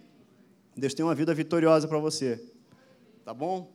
[0.77, 2.39] Deus tem uma vida vitoriosa para você.
[3.23, 3.71] Tá bom?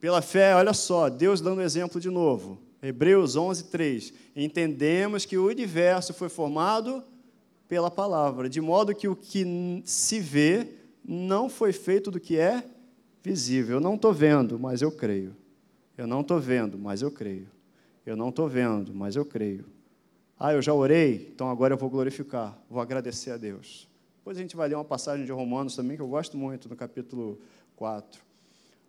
[0.00, 2.58] Pela fé, olha só, Deus dando exemplo de novo.
[2.82, 4.12] Hebreus 11, 3.
[4.34, 7.04] Entendemos que o universo foi formado
[7.68, 10.70] pela palavra, de modo que o que se vê
[11.04, 12.64] não foi feito do que é
[13.22, 13.76] visível.
[13.76, 15.43] Eu não estou vendo, mas eu creio.
[15.96, 17.48] Eu não estou vendo, mas eu creio.
[18.04, 19.64] Eu não estou vendo, mas eu creio.
[20.38, 23.88] Ah, eu já orei, então agora eu vou glorificar, vou agradecer a Deus.
[24.18, 26.74] Depois a gente vai ler uma passagem de Romanos também, que eu gosto muito, no
[26.74, 27.38] capítulo
[27.76, 28.22] 4.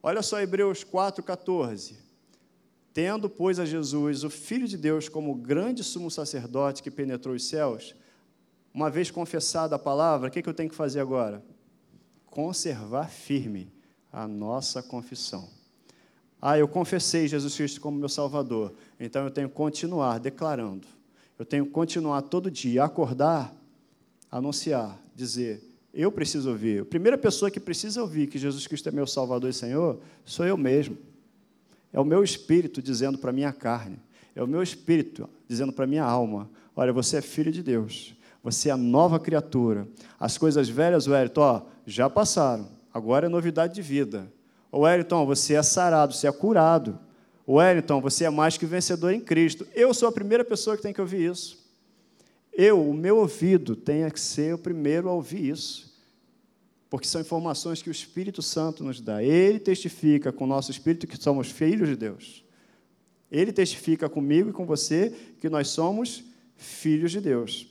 [0.01, 1.97] Olha só Hebreus 4, 14.
[2.93, 7.45] Tendo, pois, a Jesus, o Filho de Deus, como grande sumo sacerdote que penetrou os
[7.45, 7.93] céus,
[8.73, 11.43] uma vez confessada a palavra, o que, que eu tenho que fazer agora?
[12.25, 13.71] Conservar firme
[14.11, 15.49] a nossa confissão.
[16.41, 20.87] Ah, eu confessei Jesus Cristo como meu Salvador, então eu tenho que continuar declarando.
[21.37, 23.53] Eu tenho que continuar todo dia, acordar,
[24.31, 25.61] anunciar, dizer:
[25.93, 26.81] eu preciso ouvir.
[26.81, 30.45] A primeira pessoa que precisa ouvir que Jesus Cristo é meu Salvador e Senhor sou
[30.45, 30.97] eu mesmo.
[31.93, 33.97] É o meu espírito dizendo para a minha carne,
[34.35, 38.13] é o meu espírito dizendo para a minha alma: olha, você é filho de Deus,
[38.43, 39.87] você é nova criatura.
[40.19, 44.29] As coisas velhas, Wellington, ó, já passaram, agora é novidade de vida.
[44.79, 46.99] Wellington, você é sarado, você é curado.
[47.47, 49.67] Wellington, você é mais que vencedor em Cristo.
[49.73, 51.63] Eu sou a primeira pessoa que tem que ouvir isso.
[52.51, 55.95] Eu, o meu ouvido, tenha que ser o primeiro a ouvir isso
[56.95, 59.21] porque são informações que o Espírito Santo nos dá.
[59.21, 62.41] Ele testifica com o nosso espírito que somos filhos de Deus.
[63.29, 66.23] Ele testifica comigo e com você que nós somos
[66.55, 67.67] filhos de Deus.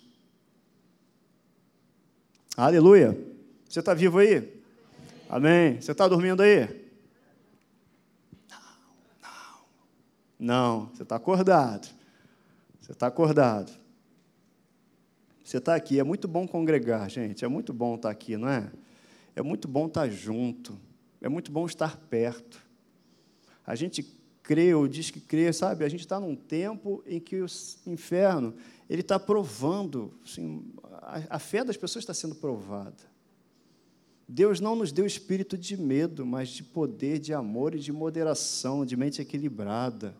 [2.55, 3.19] Aleluia.
[3.67, 4.61] Você está vivo aí?
[5.27, 5.81] Amém.
[5.81, 6.67] Você está dormindo aí?
[8.51, 8.59] Não,
[9.23, 9.65] não.
[10.39, 11.89] Não, você está acordado.
[12.81, 13.73] Você está acordado.
[15.43, 15.99] Você está aqui.
[15.99, 17.45] É muito bom congregar, gente.
[17.45, 18.71] É muito bom estar aqui, não é?
[19.37, 20.79] É muito bom estar junto,
[21.21, 22.63] é muito bom estar perto.
[23.67, 24.05] A gente
[24.43, 25.85] crê ou diz que crê, sabe?
[25.85, 27.47] A gente está num tempo em que o
[27.87, 28.55] inferno
[28.89, 33.15] ele está provando, assim, a, a fé das pessoas está sendo provada.
[34.29, 38.87] Deus não nos deu espírito de medo, mas de poder, de amor e de moderação,
[38.87, 40.15] de mente equilibrada.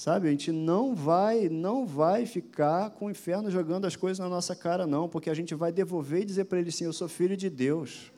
[0.00, 4.30] Sabe, a gente não vai, não vai ficar com o inferno jogando as coisas na
[4.30, 7.06] nossa cara, não, porque a gente vai devolver e dizer para ele sim, eu sou
[7.06, 8.10] filho de Deus.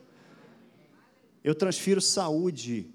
[1.43, 2.87] Eu transfiro saúde.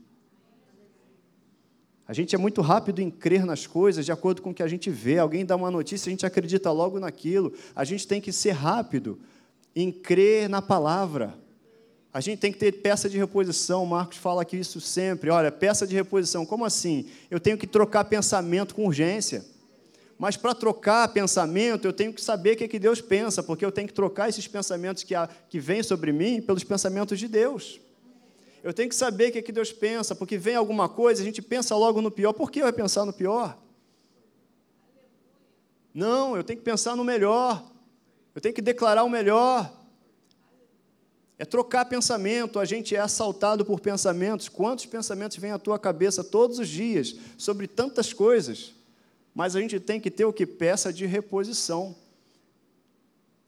[2.07, 4.69] A gente é muito rápido em crer nas coisas de acordo com o que a
[4.69, 5.19] gente vê.
[5.19, 7.51] Alguém dá uma notícia, a gente acredita logo naquilo.
[7.75, 9.19] A gente tem que ser rápido
[9.75, 11.37] em crer na palavra.
[12.17, 13.83] A gente tem que ter peça de reposição.
[13.83, 15.29] O Marcos fala aqui isso sempre.
[15.29, 16.47] Olha, peça de reposição.
[16.47, 17.05] Como assim?
[17.29, 19.45] Eu tenho que trocar pensamento com urgência.
[20.17, 23.63] Mas para trocar pensamento, eu tenho que saber o que, é que Deus pensa, porque
[23.63, 27.27] eu tenho que trocar esses pensamentos que, há, que vêm sobre mim pelos pensamentos de
[27.27, 27.79] Deus.
[28.63, 31.23] Eu tenho que saber o que, é que Deus pensa, porque vem alguma coisa, a
[31.23, 32.33] gente pensa logo no pior.
[32.33, 33.55] Por que vai pensar no pior?
[35.93, 37.63] Não, eu tenho que pensar no melhor.
[38.33, 39.76] Eu tenho que declarar o melhor.
[41.39, 44.49] É trocar pensamento, a gente é assaltado por pensamentos.
[44.49, 48.73] Quantos pensamentos vêm à tua cabeça todos os dias sobre tantas coisas?
[49.35, 50.47] Mas a gente tem que ter o que?
[50.47, 51.95] Peça de reposição.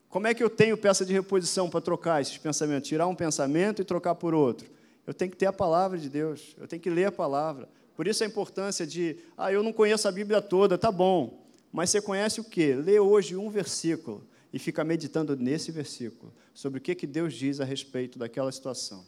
[0.08, 2.88] Como é que eu tenho peça de reposição para trocar esses pensamentos?
[2.88, 4.70] Tirar um pensamento e trocar por outro.
[5.08, 7.68] Eu tenho que ter a palavra de Deus, eu tenho que ler a palavra.
[7.96, 11.44] Por isso a importância de, ah, eu não conheço a Bíblia toda, tá bom.
[11.72, 12.76] Mas você conhece o quê?
[12.76, 17.60] Lê hoje um versículo e fica meditando nesse versículo, sobre o que, que Deus diz
[17.60, 19.06] a respeito daquela situação.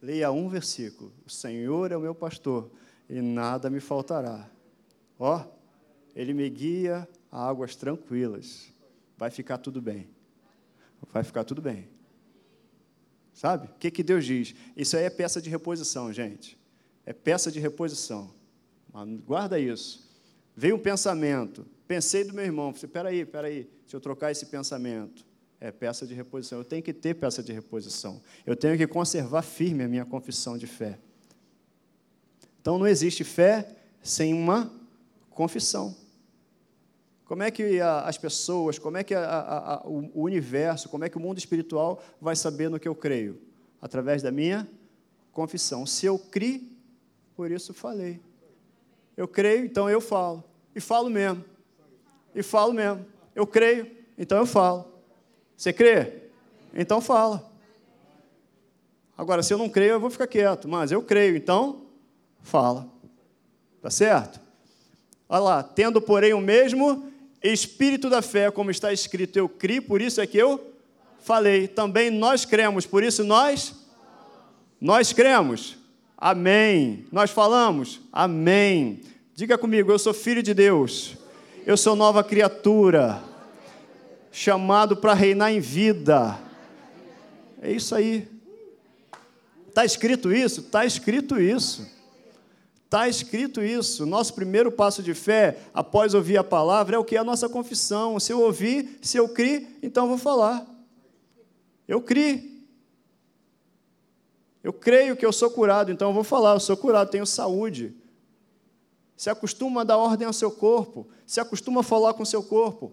[0.00, 2.70] Leia um versículo: O Senhor é o meu pastor
[3.08, 4.48] e nada me faltará.
[5.18, 5.44] Ó,
[6.14, 8.72] Ele me guia a águas tranquilas.
[9.16, 10.08] Vai ficar tudo bem.
[11.12, 11.88] Vai ficar tudo bem.
[13.32, 13.66] Sabe?
[13.66, 14.54] O que, que Deus diz?
[14.76, 16.58] Isso aí é peça de reposição, gente.
[17.04, 18.34] É peça de reposição.
[19.26, 20.10] Guarda isso.
[20.56, 25.24] Veio um pensamento, Pensei do meu irmão, falei, peraí, peraí, se eu trocar esse pensamento,
[25.60, 26.58] é peça de reposição.
[26.58, 28.20] Eu tenho que ter peça de reposição.
[28.44, 30.98] Eu tenho que conservar firme a minha confissão de fé.
[32.60, 34.72] Então não existe fé sem uma
[35.30, 35.94] confissão.
[37.24, 41.08] Como é que as pessoas, como é que a, a, a, o universo, como é
[41.08, 43.40] que o mundo espiritual vai saber no que eu creio?
[43.80, 44.68] Através da minha
[45.32, 45.86] confissão.
[45.86, 46.68] Se eu criei,
[47.36, 48.20] por isso falei.
[49.16, 50.42] Eu creio, então eu falo.
[50.74, 51.44] E falo mesmo
[52.36, 53.04] e falo mesmo.
[53.34, 54.86] Eu creio, então eu falo.
[55.56, 56.12] Você crê?
[56.74, 57.50] Então fala.
[59.16, 61.86] Agora, se eu não creio, eu vou ficar quieto, mas eu creio, então
[62.42, 62.86] fala.
[63.80, 64.38] Tá certo?
[65.28, 67.10] Olha lá, tendo, porém, o mesmo
[67.42, 70.72] espírito da fé, como está escrito, eu criei, por isso é que eu
[71.20, 71.66] falei.
[71.66, 73.74] Também nós cremos, por isso nós
[74.78, 75.76] nós cremos.
[76.16, 77.06] Amém.
[77.10, 78.00] Nós falamos?
[78.12, 79.00] Amém.
[79.34, 81.16] Diga comigo, eu sou filho de Deus.
[81.66, 83.20] Eu sou nova criatura.
[84.30, 86.38] Chamado para reinar em vida.
[87.60, 88.28] É isso aí.
[89.66, 90.60] Está escrito isso?
[90.60, 91.84] Está escrito isso.
[92.84, 94.06] Está escrito isso.
[94.06, 97.16] Nosso primeiro passo de fé, após ouvir a palavra, é o que?
[97.16, 98.20] A nossa confissão.
[98.20, 100.64] Se eu ouvir, se eu crer, então eu vou falar.
[101.88, 102.64] Eu criei.
[104.62, 107.92] Eu creio que eu sou curado, então eu vou falar, eu sou curado, tenho saúde.
[109.16, 112.92] Se acostuma a dar ordem ao seu corpo, se acostuma a falar com seu corpo.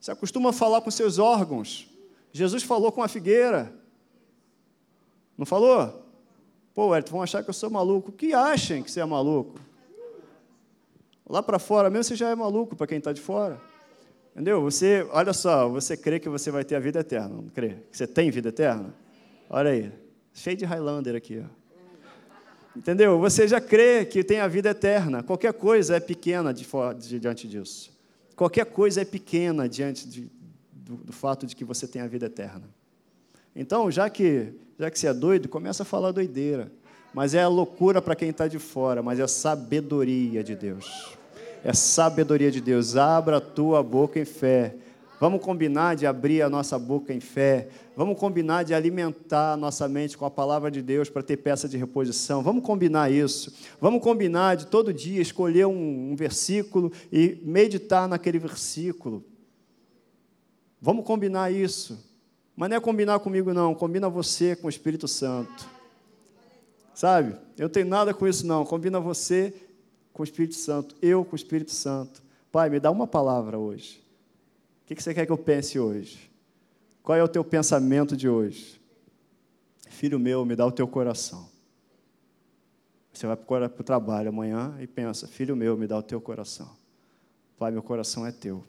[0.00, 1.88] Se acostuma a falar com seus órgãos.
[2.32, 3.72] Jesus falou com a figueira.
[5.38, 6.04] Não falou?
[6.74, 8.10] Pô, Elton, vão achar que eu sou maluco.
[8.10, 9.60] Que achem que você é maluco.
[11.28, 13.60] Lá para fora mesmo você já é maluco para quem está de fora.
[14.32, 14.60] Entendeu?
[14.62, 17.76] Você, olha só, você crê que você vai ter a vida eterna, não crê?
[17.90, 18.94] Que você tem vida eterna?
[19.48, 19.92] Olha aí,
[20.32, 21.61] cheio de Highlander aqui, ó.
[22.76, 23.18] Entendeu?
[23.18, 25.22] Você já crê que tem a vida eterna.
[25.22, 26.66] Qualquer coisa é pequena de,
[26.98, 27.92] de, diante disso.
[28.34, 30.30] Qualquer coisa é pequena diante de,
[30.72, 32.64] do, do, fato de que você tem a vida eterna.
[33.54, 36.72] Então, já que, já que você é doido, começa a falar doideira.
[37.12, 41.18] Mas é a loucura para quem está de fora, mas é a sabedoria de Deus
[41.64, 42.96] é sabedoria de Deus.
[42.96, 44.74] Abra a tua boca em fé.
[45.22, 47.68] Vamos combinar de abrir a nossa boca em fé.
[47.96, 51.68] Vamos combinar de alimentar a nossa mente com a palavra de Deus para ter peça
[51.68, 52.42] de reposição.
[52.42, 53.54] Vamos combinar isso.
[53.80, 59.24] Vamos combinar de todo dia escolher um, um versículo e meditar naquele versículo.
[60.80, 62.04] Vamos combinar isso.
[62.56, 63.76] Mas não é combinar comigo, não.
[63.76, 65.68] Combina você com o Espírito Santo.
[66.92, 67.36] Sabe?
[67.56, 68.64] Eu tenho nada com isso, não.
[68.64, 69.54] Combina você
[70.12, 72.20] com o Espírito Santo, eu com o Espírito Santo.
[72.50, 74.01] Pai, me dá uma palavra hoje.
[74.94, 76.30] Que você quer que eu pense hoje?
[77.02, 78.80] Qual é o teu pensamento de hoje?
[79.88, 81.48] Filho meu, me dá o teu coração.
[83.12, 86.70] Você vai para o trabalho amanhã e pensa: Filho meu, me dá o teu coração.
[87.58, 88.64] Pai, meu coração é teu.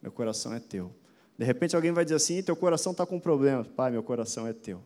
[0.00, 0.92] Meu coração é teu.
[1.36, 3.64] De repente alguém vai dizer assim: Teu coração está com problema.
[3.64, 4.80] Pai, meu coração é teu.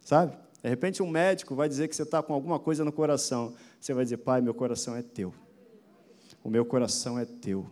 [0.00, 0.36] Sabe?
[0.62, 3.54] De repente, um médico vai dizer que você está com alguma coisa no coração.
[3.80, 5.34] Você vai dizer, Pai, meu coração é teu.
[6.42, 7.66] O meu coração é teu.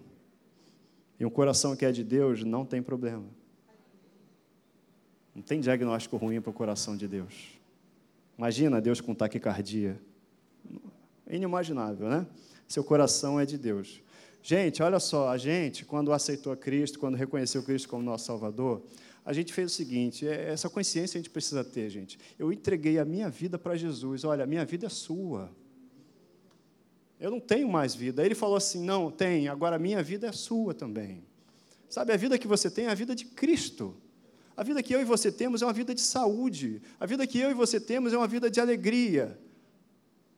[1.21, 3.27] E um coração que é de Deus não tem problema.
[5.35, 7.61] Não tem diagnóstico ruim para o coração de Deus.
[8.39, 10.01] Imagina Deus com taquicardia.
[11.29, 12.27] Inimaginável, né?
[12.67, 14.03] Seu coração é de Deus.
[14.43, 18.83] Gente, olha só, a gente, quando aceitou a Cristo, quando reconheceu Cristo como nosso Salvador,
[19.23, 22.19] a gente fez o seguinte: é, essa consciência a gente precisa ter, gente.
[22.39, 24.25] Eu entreguei a minha vida para Jesus.
[24.25, 25.51] Olha, a minha vida é sua.
[27.21, 28.23] Eu não tenho mais vida.
[28.23, 31.23] Aí ele falou assim: não, tem, agora a minha vida é sua também.
[31.89, 33.95] Sabe, a vida que você tem é a vida de Cristo.
[34.57, 36.81] A vida que eu e você temos é uma vida de saúde.
[36.99, 39.39] A vida que eu e você temos é uma vida de alegria.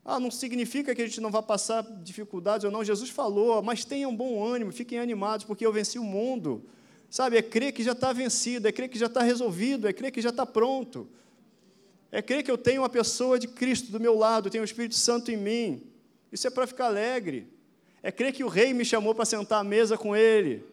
[0.04, 2.82] Ah, não significa que a gente não vai passar dificuldades ou não.
[2.82, 6.64] Jesus falou, mas tenham bom ânimo, fiquem animados, porque eu venci o mundo.
[7.08, 10.10] Sabe, é crer que já está vencido, é crer que já está resolvido, é crer
[10.10, 11.08] que já está pronto.
[12.10, 14.96] É crer que eu tenho uma pessoa de Cristo do meu lado, tenho o Espírito
[14.96, 15.91] Santo em mim.
[16.32, 17.46] Isso é para ficar alegre.
[18.02, 20.64] É crer que o rei me chamou para sentar à mesa com ele.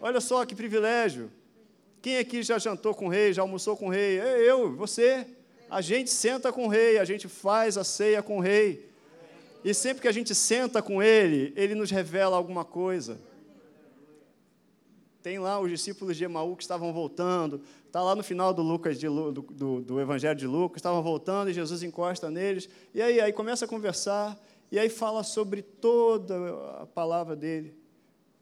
[0.00, 1.30] Olha só que privilégio.
[2.02, 4.18] Quem aqui já jantou com o rei, já almoçou com o rei?
[4.18, 5.26] É eu, você.
[5.70, 8.90] A gente senta com o rei, a gente faz a ceia com o rei.
[9.64, 13.18] E sempre que a gente senta com ele, ele nos revela alguma coisa.
[15.22, 17.62] Tem lá os discípulos de Emaú que estavam voltando.
[17.86, 21.48] Está lá no final do, Lucas de, do, do, do, Evangelho de Lucas, estavam voltando
[21.48, 22.68] e Jesus encosta neles.
[22.92, 24.38] E aí, aí começa a conversar,
[24.74, 26.34] e aí fala sobre toda
[26.80, 27.78] a palavra dele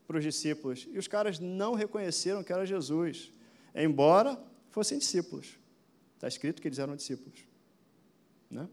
[0.06, 0.88] para os discípulos.
[0.90, 3.30] E os caras não reconheceram que era Jesus,
[3.74, 5.58] embora fossem discípulos.
[6.14, 7.44] Está escrito que eles eram discípulos.
[8.50, 8.66] Né?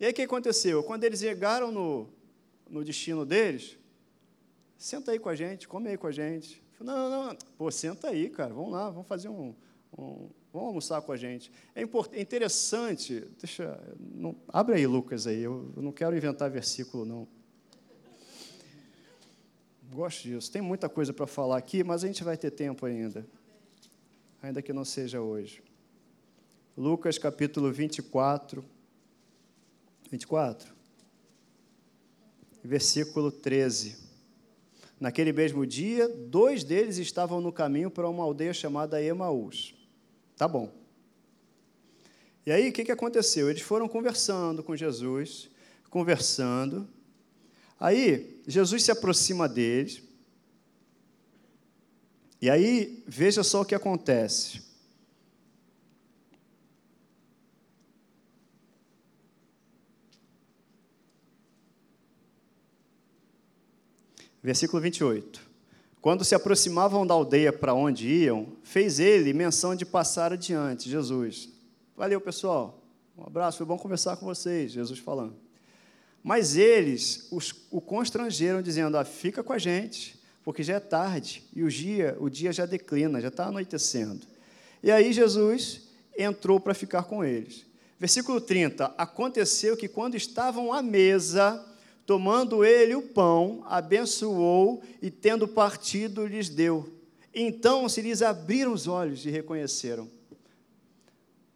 [0.00, 0.82] E aí o que aconteceu?
[0.82, 2.08] Quando eles chegaram no,
[2.66, 3.76] no destino deles,
[4.78, 6.62] senta aí com a gente, come aí com a gente.
[6.78, 9.54] Falei, não, não, não, pô, senta aí, cara, vamos lá, vamos fazer um,
[9.98, 11.50] um vamos almoçar com a gente.
[11.74, 17.04] É, é interessante, deixa, não, abre aí, Lucas, aí, eu, eu não quero inventar versículo,
[17.04, 17.28] não.
[19.90, 20.52] Gosto disso.
[20.52, 23.26] Tem muita coisa para falar aqui, mas a gente vai ter tempo ainda.
[24.42, 25.62] Ainda que não seja hoje.
[26.76, 28.64] Lucas capítulo 24.
[30.10, 30.74] 24.
[32.62, 33.96] Versículo 13.
[35.00, 39.77] Naquele mesmo dia, dois deles estavam no caminho para uma aldeia chamada Emaús.
[40.38, 40.72] Tá bom.
[42.46, 43.50] E aí, o que, que aconteceu?
[43.50, 45.50] Eles foram conversando com Jesus,
[45.90, 46.88] conversando.
[47.78, 50.00] Aí, Jesus se aproxima deles.
[52.40, 54.62] E aí, veja só o que acontece.
[64.40, 65.47] Versículo 28.
[66.00, 71.48] Quando se aproximavam da aldeia para onde iam, fez ele menção de passar adiante, Jesus.
[71.96, 72.80] Valeu, pessoal.
[73.16, 75.34] Um abraço, foi bom conversar com vocês, Jesus falando.
[76.22, 81.42] Mas eles os, o constrangeram, dizendo: ah, fica com a gente, porque já é tarde
[81.54, 84.24] e o dia, o dia já declina, já está anoitecendo.
[84.82, 87.66] E aí Jesus entrou para ficar com eles.
[87.98, 91.64] Versículo 30: Aconteceu que quando estavam à mesa,
[92.08, 96.90] tomando ele o pão, abençoou e, tendo partido, lhes deu.
[97.34, 100.08] Então se lhes abriram os olhos e reconheceram.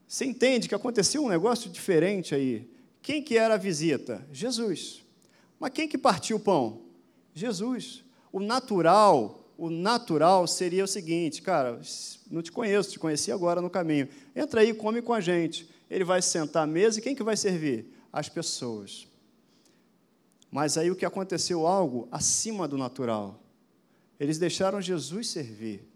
[0.07, 2.69] Você entende que aconteceu um negócio diferente aí?
[3.01, 4.29] Quem que era a visita?
[4.31, 5.03] Jesus.
[5.59, 6.83] Mas quem que partiu o pão?
[7.33, 8.05] Jesus.
[8.31, 11.81] O natural, o natural seria o seguinte, cara,
[12.31, 14.07] não te conheço, te conheci agora no caminho.
[14.37, 15.67] Entra aí, come com a gente.
[15.89, 17.87] Ele vai sentar à mesa e quem que vai servir?
[18.13, 19.11] As pessoas.
[20.53, 23.43] Mas aí o que aconteceu algo acima do natural.
[24.21, 25.89] Eles deixaram Jesus servir.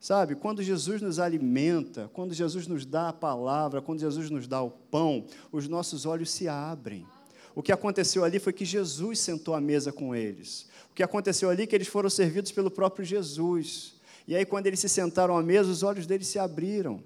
[0.00, 4.60] Sabe, quando Jesus nos alimenta, quando Jesus nos dá a palavra, quando Jesus nos dá
[4.60, 7.06] o pão, os nossos olhos se abrem.
[7.54, 10.68] O que aconteceu ali foi que Jesus sentou à mesa com eles.
[10.90, 13.94] O que aconteceu ali é que eles foram servidos pelo próprio Jesus.
[14.26, 17.02] E aí, quando eles se sentaram à mesa, os olhos deles se abriram.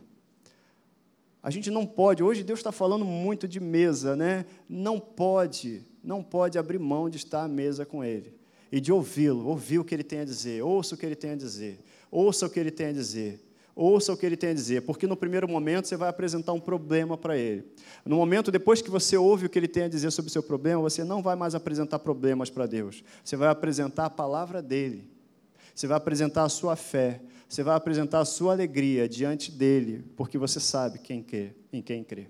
[1.43, 4.47] A gente não pode, hoje Deus está falando muito de mesa, né?
[4.67, 8.34] Não pode, não pode abrir mão de estar à mesa com Ele
[8.70, 11.30] e de ouvi-lo, ouvir o que Ele tem a dizer, ouça o que Ele tem
[11.30, 11.80] a dizer.
[12.14, 13.40] Ouça o que ele tem a dizer.
[13.74, 16.61] Ouça o que ele tem a dizer, porque no primeiro momento você vai apresentar um
[16.61, 17.66] problema para ele.
[18.05, 20.44] No momento depois que você ouve o que ele tem a dizer sobre o seu
[20.44, 23.02] problema, você não vai mais apresentar problemas para Deus.
[23.24, 25.11] Você vai apresentar a palavra dele.
[25.74, 27.20] Você vai apresentar a sua fé.
[27.48, 32.05] Você vai apresentar a sua alegria diante dele, porque você sabe quem crê, em quem
[32.05, 32.28] crê.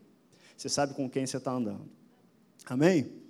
[0.57, 1.87] Você sabe com quem você está andando.
[2.65, 3.24] Amém?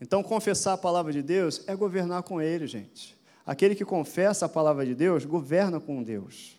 [0.00, 3.16] Então, confessar a palavra de Deus é governar com ele, gente.
[3.44, 6.58] Aquele que confessa a palavra de Deus governa com Deus.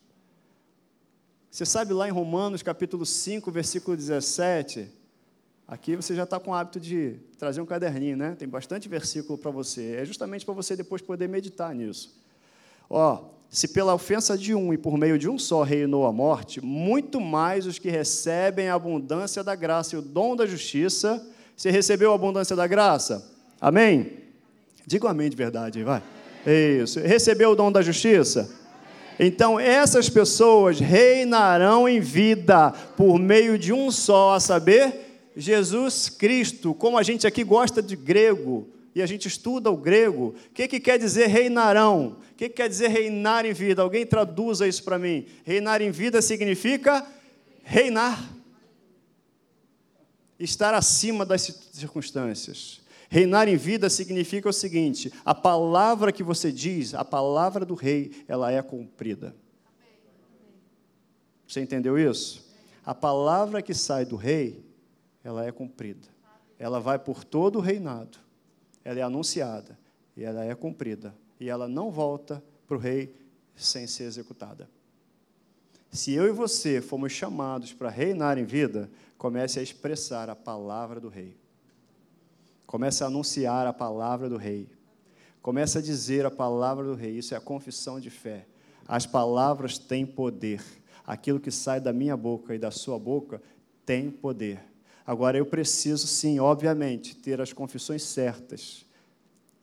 [1.50, 4.89] Você sabe lá em Romanos capítulo 5, versículo 17,
[5.68, 8.36] aqui você já está com o hábito de trazer um caderninho, né?
[8.39, 9.98] Tem bastante versículo para você.
[9.98, 12.18] É justamente para você depois poder meditar nisso.
[12.89, 16.62] Ó, se pela ofensa de um e por meio de um só reinou a morte,
[16.62, 21.26] muito mais os que recebem a abundância da graça e o dom da justiça.
[21.56, 23.30] Você recebeu a abundância da graça?
[23.60, 24.14] Amém?
[24.86, 26.02] Diga amém de verdade, vai.
[26.45, 26.99] Isso.
[26.99, 28.49] Recebeu o dom da justiça?
[29.20, 36.74] Então, essas pessoas reinarão em vida por meio de um só, a saber, Jesus Cristo.
[36.74, 40.68] Como a gente aqui gosta de grego e a gente estuda o grego, o que,
[40.68, 42.18] que quer dizer reinarão?
[42.32, 43.84] O que, que quer dizer reinar em vida?
[43.84, 45.26] Alguém traduza isso para mim.
[45.43, 47.06] Reinar em vida significa
[47.64, 48.28] reinar,
[50.44, 52.82] estar acima das circunstâncias.
[53.10, 58.12] Reinar em vida significa o seguinte: a palavra que você diz, a palavra do rei,
[58.28, 59.36] ela é cumprida.
[61.48, 62.50] Você entendeu isso?
[62.86, 64.64] A palavra que sai do rei,
[65.24, 66.08] ela é cumprida.
[66.58, 68.18] Ela vai por todo o reinado.
[68.84, 69.78] Ela é anunciada
[70.16, 71.14] e ela é cumprida.
[71.39, 73.14] E ela não volta para o rei
[73.56, 74.70] sem ser executada.
[75.92, 78.89] Se eu e você fomos chamados para reinar em vida,
[79.22, 81.38] comece a expressar a palavra do rei.
[82.65, 84.67] Comece a anunciar a palavra do rei.
[85.43, 87.19] Comece a dizer a palavra do rei.
[87.19, 88.47] Isso é a confissão de fé.
[88.88, 90.63] As palavras têm poder.
[91.05, 93.39] Aquilo que sai da minha boca e da sua boca
[93.86, 94.59] tem poder.
[95.05, 98.88] Agora eu preciso, sim, obviamente, ter as confissões certas.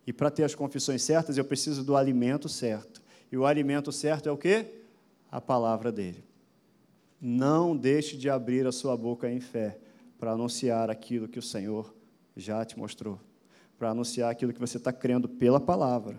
[0.06, 3.02] E para ter as confissões certas, eu preciso do alimento certo.
[3.32, 4.66] E o alimento certo é o quê?
[5.32, 6.27] A palavra dele.
[7.20, 9.78] Não deixe de abrir a sua boca em fé
[10.18, 11.94] para anunciar aquilo que o Senhor
[12.36, 13.18] já te mostrou,
[13.78, 16.16] para anunciar aquilo que você está crendo pela palavra.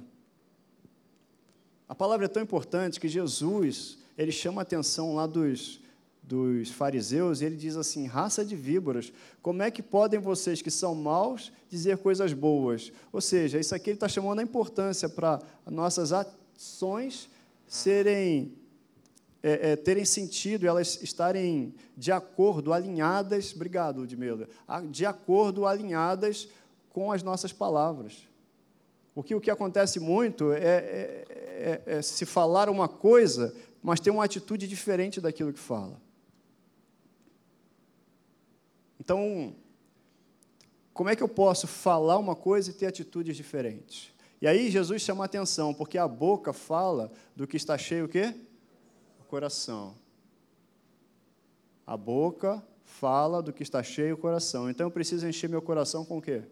[1.88, 5.82] A palavra é tão importante que Jesus, ele chama a atenção lá dos,
[6.22, 10.70] dos fariseus e ele diz assim: raça de víboras, como é que podem vocês que
[10.70, 12.92] são maus dizer coisas boas?
[13.12, 17.30] Ou seja, isso aqui ele está chamando a importância para nossas ações
[17.68, 18.54] serem
[19.42, 24.48] é, é, terem sentido, elas estarem de acordo, alinhadas, obrigado, Ludmila,
[24.92, 26.50] de acordo, alinhadas
[26.90, 28.28] com as nossas palavras.
[29.14, 34.12] Porque o que acontece muito é, é, é, é se falar uma coisa, mas ter
[34.12, 36.00] uma atitude diferente daquilo que fala.
[39.00, 39.56] Então,
[40.94, 44.12] como é que eu posso falar uma coisa e ter atitudes diferentes?
[44.42, 48.36] E aí Jesus chama atenção, porque a boca fala do que está cheio o quê?
[49.30, 49.96] Coração.
[51.86, 54.70] A boca fala do que está cheio o coração.
[54.70, 56.44] Então eu preciso encher meu coração com o quê?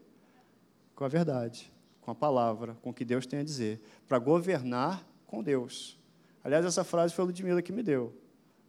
[0.95, 1.71] Com a verdade,
[2.01, 5.99] com a palavra, com o que Deus tem a dizer, para governar com Deus.
[6.43, 8.13] Aliás, essa frase foi a Ludmilla que me deu.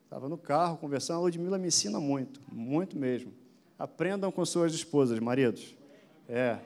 [0.05, 3.33] Estava no carro conversando, a Ludmilla me ensina muito, muito mesmo.
[3.79, 5.77] Aprendam com suas esposas, maridos.
[6.27, 6.59] É.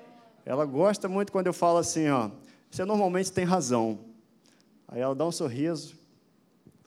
[0.47, 2.31] Ela gosta muito quando eu falo assim, ó.
[2.71, 3.99] Você normalmente tem razão.
[4.89, 6.02] Aí ela dá um sorriso.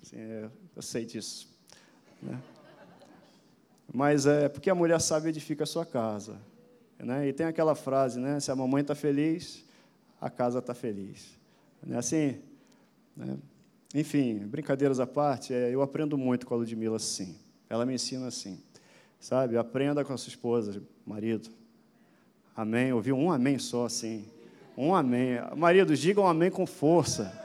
[0.05, 1.49] Assim, é, eu sei disso.
[2.21, 2.39] Né?
[3.91, 6.39] Mas é porque a mulher sábia edifica a sua casa.
[6.99, 7.27] Né?
[7.27, 8.39] E tem aquela frase, né?
[8.39, 9.65] Se a mamãe está feliz,
[10.21, 11.35] a casa está feliz.
[11.83, 12.37] Não é assim?
[13.17, 13.35] Né?
[13.95, 17.35] Enfim, brincadeiras à parte, é, eu aprendo muito com a Ludmilla assim.
[17.67, 18.61] Ela me ensina assim.
[19.19, 19.57] Sabe?
[19.57, 21.49] Aprenda com a sua esposa, marido.
[22.55, 22.93] Amém?
[22.93, 24.23] Ouviu um amém só assim.
[24.77, 25.39] Um amém.
[25.57, 27.44] Maridos, digam amém com força.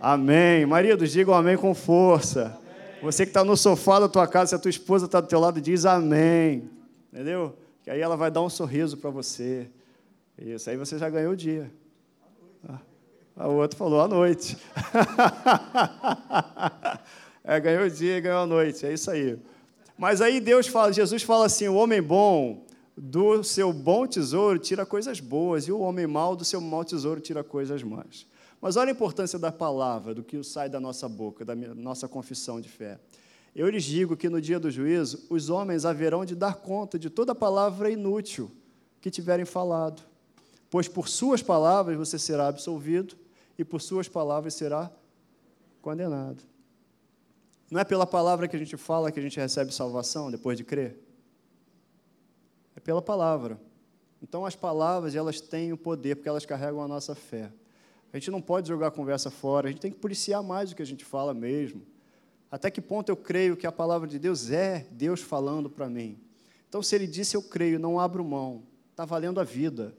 [0.00, 0.66] Amém.
[0.66, 2.58] Maridos, digam amém com força.
[3.02, 5.38] Você que está no sofá da tua casa, se a tua esposa está do teu
[5.38, 6.70] lado, diz amém.
[7.12, 7.56] Entendeu?
[7.82, 9.68] Que aí ela vai dar um sorriso para você.
[10.38, 11.70] Isso, aí você já ganhou o dia.
[13.36, 14.56] Ah, o outro falou à noite.
[17.42, 18.86] é, ganhou o dia, ganhou a noite.
[18.86, 19.36] É isso aí.
[19.98, 22.64] Mas aí Deus fala, Jesus fala assim: o homem bom
[22.96, 27.20] do seu bom tesouro tira coisas boas, e o homem mau do seu mau tesouro
[27.20, 28.24] tira coisas más.
[28.64, 32.62] Mas olha a importância da palavra, do que sai da nossa boca, da nossa confissão
[32.62, 32.98] de fé.
[33.54, 37.10] Eu lhes digo que no dia do juízo, os homens haverão de dar conta de
[37.10, 38.50] toda palavra inútil
[39.02, 40.02] que tiverem falado.
[40.70, 43.14] Pois por suas palavras você será absolvido
[43.58, 44.90] e por suas palavras será
[45.82, 46.42] condenado.
[47.70, 50.64] Não é pela palavra que a gente fala que a gente recebe salvação depois de
[50.64, 50.98] crer?
[52.74, 53.60] É pela palavra.
[54.22, 57.52] Então as palavras, elas têm o poder porque elas carregam a nossa fé.
[58.14, 60.76] A gente não pode jogar a conversa fora, a gente tem que policiar mais o
[60.76, 61.82] que a gente fala mesmo.
[62.48, 66.16] Até que ponto eu creio que a palavra de Deus é Deus falando para mim?
[66.68, 68.62] Então, se ele disse eu creio, não abro mão,
[68.92, 69.92] está valendo a vida,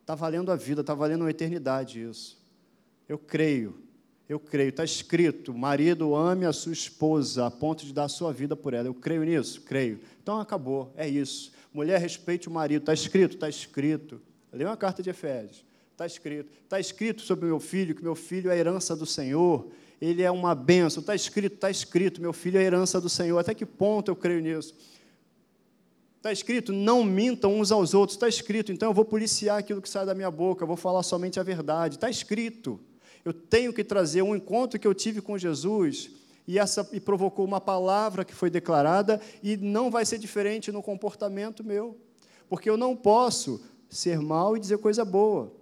[0.00, 2.42] está valendo a vida, está valendo a eternidade isso.
[3.06, 3.78] Eu creio,
[4.26, 8.32] eu creio, está escrito: marido ame a sua esposa a ponto de dar a sua
[8.32, 8.88] vida por ela.
[8.88, 9.60] Eu creio nisso?
[9.60, 10.00] Creio.
[10.22, 11.52] Então acabou, é isso.
[11.70, 13.34] Mulher, respeite o marido, está escrito?
[13.34, 14.18] Está escrito.
[14.50, 15.67] Lê uma carta de Efésios.
[15.98, 16.52] Está escrito.
[16.62, 19.66] Está escrito sobre meu filho, que meu filho é a herança do Senhor.
[20.00, 21.00] Ele é uma bênção.
[21.00, 23.36] Está escrito, está escrito, meu filho é a herança do Senhor.
[23.36, 24.76] Até que ponto eu creio nisso?
[26.18, 28.14] Está escrito, não mintam uns aos outros.
[28.14, 31.02] Está escrito, então eu vou policiar aquilo que sai da minha boca, eu vou falar
[31.02, 31.96] somente a verdade.
[31.96, 32.78] Está escrito.
[33.24, 36.12] Eu tenho que trazer um encontro que eu tive com Jesus
[36.46, 40.80] e, essa, e provocou uma palavra que foi declarada e não vai ser diferente no
[40.80, 41.96] comportamento meu,
[42.48, 45.57] porque eu não posso ser mal e dizer coisa boa.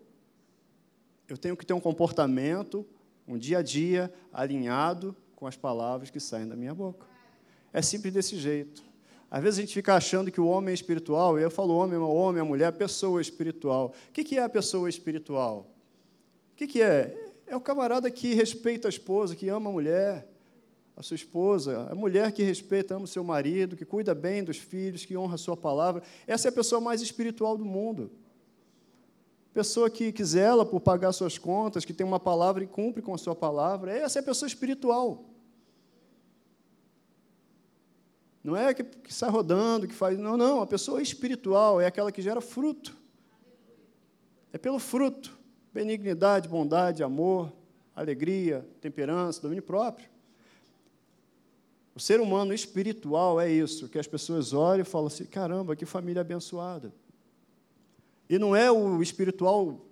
[1.28, 2.86] Eu tenho que ter um comportamento,
[3.26, 7.06] um dia a dia, alinhado com as palavras que saem da minha boca.
[7.72, 8.82] É simples desse jeito.
[9.30, 11.98] Às vezes a gente fica achando que o homem é espiritual, e eu falo homem,
[11.98, 13.92] o homem, a mulher, a pessoa espiritual.
[14.08, 15.66] O que é a pessoa espiritual?
[16.52, 17.14] O que é?
[17.46, 20.28] É o camarada que respeita a esposa, que ama a mulher,
[20.96, 24.56] a sua esposa, a mulher que respeita, ama o seu marido, que cuida bem dos
[24.56, 26.02] filhos, que honra a sua palavra.
[26.26, 28.10] Essa é a pessoa mais espiritual do mundo.
[29.56, 33.16] Pessoa que, zela por pagar suas contas, que tem uma palavra e cumpre com a
[33.16, 35.24] sua palavra, essa é a pessoa espiritual.
[38.44, 40.18] Não é que, que sai rodando, que faz.
[40.18, 40.60] Não, não.
[40.60, 42.94] A pessoa espiritual é aquela que gera fruto.
[44.52, 45.34] É pelo fruto.
[45.72, 47.50] Benignidade, bondade, amor,
[47.94, 50.06] alegria, temperança, domínio próprio.
[51.94, 55.86] O ser humano espiritual é isso, que as pessoas olham e falam assim: caramba, que
[55.86, 56.92] família abençoada.
[58.28, 59.86] E não é o espiritual.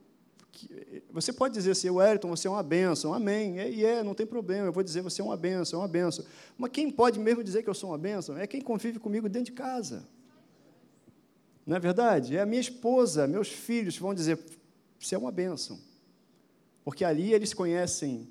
[0.50, 3.58] Que, você pode dizer assim, Wellington, você é uma benção, amém.
[3.58, 5.88] É, e é, não tem problema, eu vou dizer, você é uma benção, é uma
[5.88, 6.24] benção.
[6.58, 9.46] Mas quem pode mesmo dizer que eu sou uma benção é quem convive comigo dentro
[9.46, 10.06] de casa.
[11.66, 12.36] Não é verdade?
[12.36, 14.38] É a minha esposa, meus filhos vão dizer,
[14.98, 15.78] você é uma benção.
[16.84, 18.28] Porque ali eles conhecem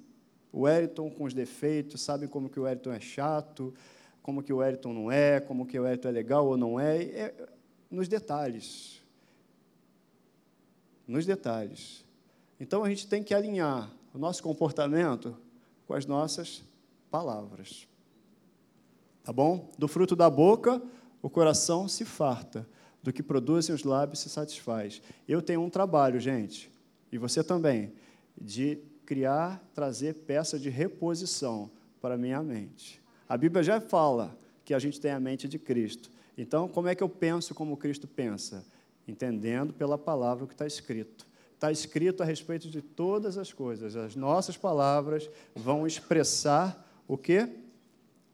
[0.51, 3.73] o Wellington com os defeitos, sabem como que o Wellington é chato,
[4.21, 7.01] como que o Wellington não é, como que o Wellington é legal ou não é,
[7.03, 7.47] é
[7.89, 9.02] nos detalhes
[11.07, 12.03] nos detalhes.
[12.59, 15.35] Então a gente tem que alinhar o nosso comportamento
[15.85, 16.63] com as nossas
[17.09, 17.87] palavras.
[19.23, 19.71] Tá bom?
[19.77, 20.81] Do fruto da boca,
[21.21, 22.67] o coração se farta,
[23.01, 25.01] do que produzem os lábios se satisfaz.
[25.27, 26.71] Eu tenho um trabalho, gente,
[27.11, 27.93] e você também,
[28.39, 31.69] de criar, trazer peças de reposição
[32.01, 33.01] para a minha mente.
[33.27, 36.09] A Bíblia já fala que a gente tem a mente de Cristo.
[36.37, 38.65] Então, como é que eu penso como Cristo pensa?
[39.07, 41.27] Entendendo pela palavra o que está escrito.
[41.53, 43.95] Está escrito a respeito de todas as coisas.
[43.95, 47.47] As nossas palavras vão expressar o que?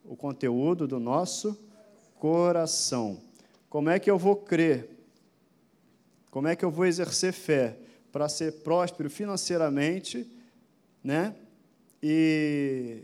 [0.03, 1.57] O conteúdo do nosso
[2.15, 3.20] coração.
[3.70, 4.89] Como é que eu vou crer?
[6.32, 7.78] Como é que eu vou exercer fé?
[8.11, 10.30] para ser próspero financeiramente,
[11.03, 11.36] né?
[12.01, 13.03] E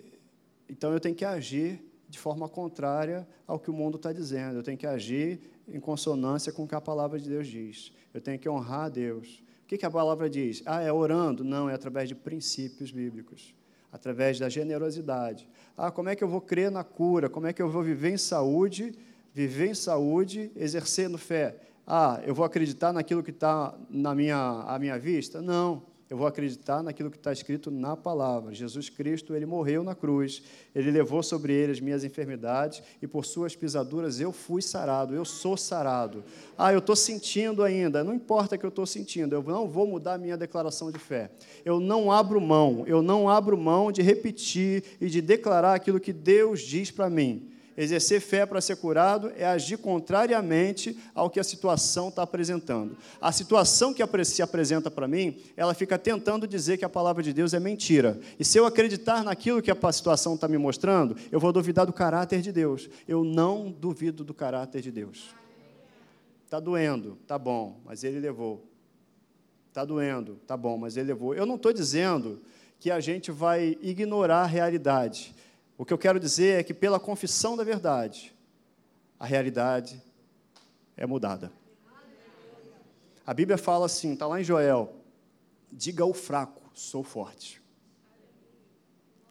[0.70, 4.58] então eu tenho que agir de forma contrária ao que o mundo está dizendo.
[4.58, 7.92] Eu tenho que agir em consonância com o que a palavra de Deus diz.
[8.14, 9.44] Eu tenho que honrar a Deus.
[9.64, 10.62] O que, que a palavra diz?
[10.66, 11.44] Ah, é orando?
[11.44, 13.56] Não, é através de princípios bíblicos,
[13.92, 15.50] através da generosidade.
[15.76, 17.30] Ah, como é que eu vou crer na cura?
[17.30, 18.94] Como é que eu vou viver em saúde?
[19.34, 21.58] Viver em saúde, exercendo fé.
[21.86, 25.42] Ah, eu vou acreditar naquilo que está na minha, à minha vista?
[25.42, 25.84] Não.
[26.08, 28.54] Eu vou acreditar naquilo que está escrito na palavra.
[28.54, 30.44] Jesus Cristo, ele morreu na cruz,
[30.76, 35.26] ele levou sobre ele as minhas enfermidades e por suas pisaduras eu fui sarado, eu
[35.26, 36.24] sou sarado.
[36.56, 40.14] Ah, eu estou sentindo ainda, não importa que eu estou sentindo, eu não vou mudar
[40.14, 41.32] a minha declaração de fé.
[41.66, 46.14] Eu não abro mão, eu não abro mão de repetir e de declarar aquilo que
[46.14, 47.55] Deus diz para mim.
[47.78, 52.96] Exercer fé para ser curado é agir contrariamente ao que a situação está apresentando.
[53.20, 57.34] A situação que se apresenta para mim, ela fica tentando dizer que a palavra de
[57.34, 58.18] Deus é mentira.
[58.40, 61.92] E se eu acreditar naquilo que a situação está me mostrando, eu vou duvidar do
[61.92, 62.90] caráter de Deus.
[63.06, 65.36] Eu não duvido do caráter de Deus.
[66.46, 68.64] Está doendo, tá bom, mas ele levou.
[69.68, 71.36] Está doendo, tá bom, mas ele levou.
[71.36, 72.42] Eu não estou dizendo
[72.80, 75.36] que a gente vai ignorar a realidade.
[75.78, 78.34] O que eu quero dizer é que, pela confissão da verdade,
[79.20, 80.02] a realidade
[80.96, 81.52] é mudada.
[83.26, 84.94] A Bíblia fala assim, está lá em Joel:
[85.72, 87.62] diga ao fraco, sou forte.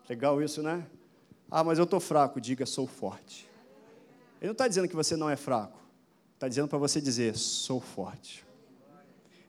[0.09, 0.87] Legal isso, né?
[1.51, 3.49] Ah, mas eu estou fraco, diga, sou forte.
[4.41, 5.79] Ele não está dizendo que você não é fraco,
[6.35, 8.45] está dizendo para você dizer, sou forte.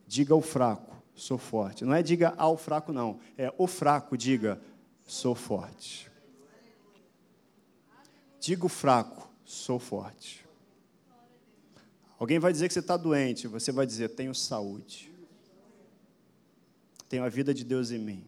[0.08, 1.84] Diga ao fraco, sou forte.
[1.84, 4.62] Não é diga ao fraco, não, é o fraco, diga,
[5.06, 6.10] sou forte.
[8.46, 10.46] Digo fraco, sou forte.
[12.20, 15.12] Alguém vai dizer que você está doente, você vai dizer: tenho saúde.
[17.10, 18.24] Tenho a vida de Deus em mim.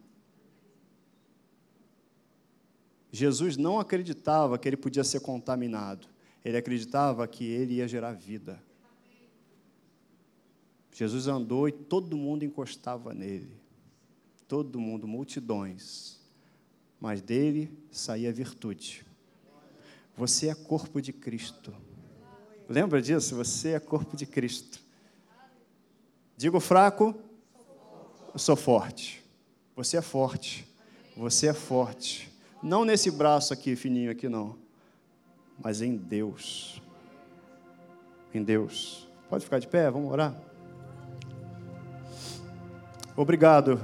[3.12, 6.08] Jesus não acreditava que ele podia ser contaminado,
[6.44, 8.60] ele acreditava que ele ia gerar vida.
[10.96, 13.56] Jesus andou e todo mundo encostava nele,
[14.48, 16.20] todo mundo, multidões,
[17.00, 19.06] mas dele saía virtude.
[20.18, 21.72] Você é corpo de Cristo.
[22.68, 23.36] Lembra disso?
[23.36, 24.82] Você é corpo de Cristo.
[26.36, 27.16] Digo fraco,
[28.34, 29.24] eu sou forte.
[29.76, 30.68] Você é forte.
[31.16, 32.32] Você é forte.
[32.62, 34.58] Não nesse braço aqui, fininho aqui, não.
[35.64, 36.82] Mas em Deus.
[38.34, 39.08] Em Deus.
[39.30, 40.36] Pode ficar de pé, vamos orar.
[43.16, 43.84] Obrigado,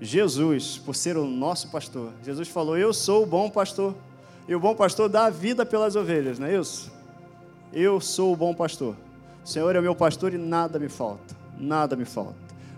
[0.00, 2.12] Jesus, por ser o nosso pastor.
[2.22, 3.94] Jesus falou: Eu sou o bom pastor.
[4.48, 6.92] E o bom pastor dá a vida pelas ovelhas, não é isso?
[7.72, 8.94] Eu sou o bom pastor.
[9.44, 11.34] O Senhor é o meu pastor e nada me falta.
[11.58, 12.34] Nada me falta.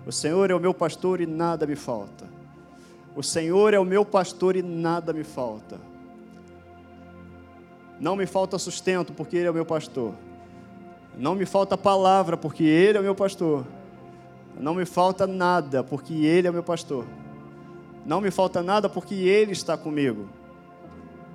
[0.07, 2.27] O Senhor é o meu pastor e nada me falta.
[3.15, 5.79] O Senhor é o meu pastor e nada me falta.
[8.01, 10.15] Não me falta sustento, porque Ele é o meu pastor.
[11.17, 13.67] Não me falta palavra, porque Ele é o meu pastor.
[14.59, 17.05] Não me falta nada, porque Ele é o meu pastor.
[18.07, 20.29] Não me falta nada, porque Ele está comigo.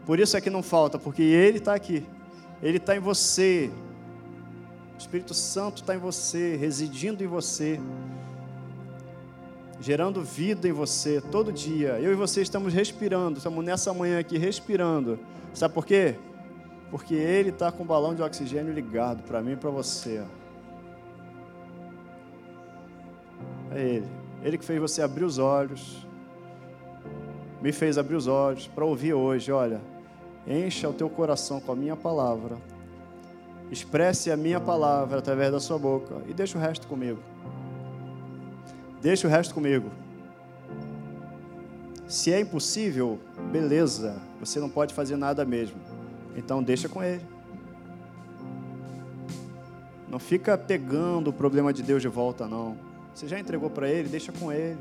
[0.06, 2.06] Por isso é que não falta, porque Ele está aqui.
[2.62, 3.72] Ele está em você.
[4.95, 7.80] O Espírito Santo está em você, residindo em você,
[9.80, 11.99] gerando vida em você todo dia.
[11.99, 15.20] Eu e você estamos respirando, estamos nessa manhã aqui respirando.
[15.54, 16.16] Sabe por quê?
[16.89, 20.24] Porque Ele está com o balão de oxigênio ligado para mim e para você.
[23.72, 24.08] É Ele.
[24.43, 26.06] Ele que fez você abrir os olhos,
[27.62, 29.93] me fez abrir os olhos para ouvir hoje, olha.
[30.48, 32.58] Encha o teu coração com a minha palavra.
[33.72, 37.20] Expresse a minha palavra através da sua boca e deixa o resto comigo.
[39.02, 39.89] Deixa o resto comigo.
[42.08, 43.20] Se é impossível,
[43.52, 45.78] beleza, você não pode fazer nada mesmo.
[46.36, 47.26] Então deixa com ele.
[50.10, 52.78] Não fica pegando o problema de Deus de volta, não.
[53.16, 54.80] Você já entregou para ele, deixa com ele.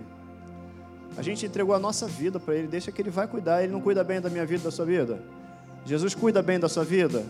[1.16, 3.62] A gente entregou a nossa vida para ele, deixa que ele vai cuidar.
[3.62, 5.22] Ele não cuida bem da minha vida, da sua vida?
[5.84, 7.24] Jesus cuida bem da sua vida?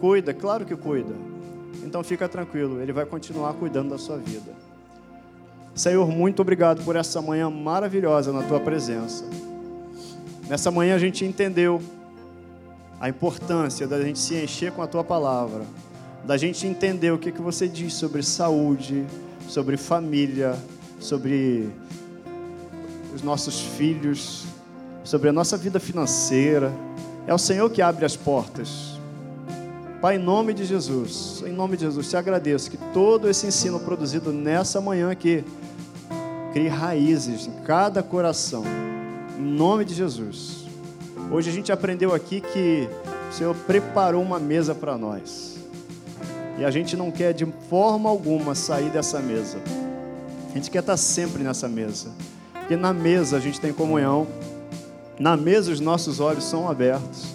[0.00, 1.14] Cuida, claro que cuida.
[1.84, 4.52] Então fica tranquilo, Ele vai continuar cuidando da sua vida.
[5.74, 9.24] Senhor, muito obrigado por essa manhã maravilhosa na tua presença.
[10.48, 11.80] Nessa manhã a gente entendeu
[13.00, 15.64] a importância da gente se encher com a tua palavra,
[16.24, 19.04] da gente entender o que, que você diz sobre saúde,
[19.48, 20.56] sobre família,
[21.00, 21.68] sobre
[23.14, 24.46] os nossos filhos,
[25.02, 26.72] sobre a nossa vida financeira
[27.26, 28.94] é o Senhor que abre as portas.
[30.00, 33.80] Pai, em nome de Jesus, em nome de Jesus, te agradeço que todo esse ensino
[33.80, 35.42] produzido nessa manhã aqui
[36.52, 38.64] crie raízes em cada coração.
[39.38, 40.66] Em nome de Jesus.
[41.30, 42.88] Hoje a gente aprendeu aqui que
[43.30, 45.56] o Senhor preparou uma mesa para nós.
[46.58, 49.58] E a gente não quer de forma alguma sair dessa mesa.
[50.50, 52.10] A gente quer estar sempre nessa mesa.
[52.52, 54.26] Porque na mesa a gente tem comunhão.
[55.18, 57.26] Na mesa os nossos olhos são abertos.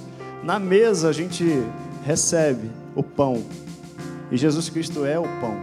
[0.43, 1.63] Na mesa a gente
[2.03, 3.43] recebe o pão.
[4.32, 5.55] E Jesus Cristo é o pão.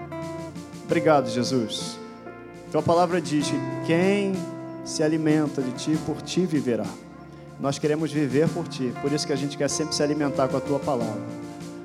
[0.85, 1.99] Obrigado, Jesus.
[2.73, 3.57] Tua palavra diz que
[3.87, 4.33] quem
[4.85, 6.87] se alimenta de ti, por ti viverá.
[7.61, 10.57] Nós queremos viver por ti, por isso que a gente quer sempre se alimentar com
[10.57, 11.23] a tua palavra.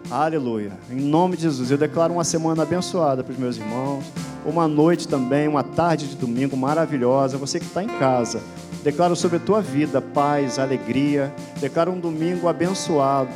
[0.09, 0.71] Aleluia.
[0.89, 4.03] Em nome de Jesus, eu declaro uma semana abençoada para os meus irmãos,
[4.45, 7.38] uma noite também, uma tarde de domingo maravilhosa.
[7.38, 8.41] Você que está em casa,
[8.84, 11.34] declaro sobre a tua vida paz, alegria.
[11.59, 13.32] Declaro um domingo abençoado.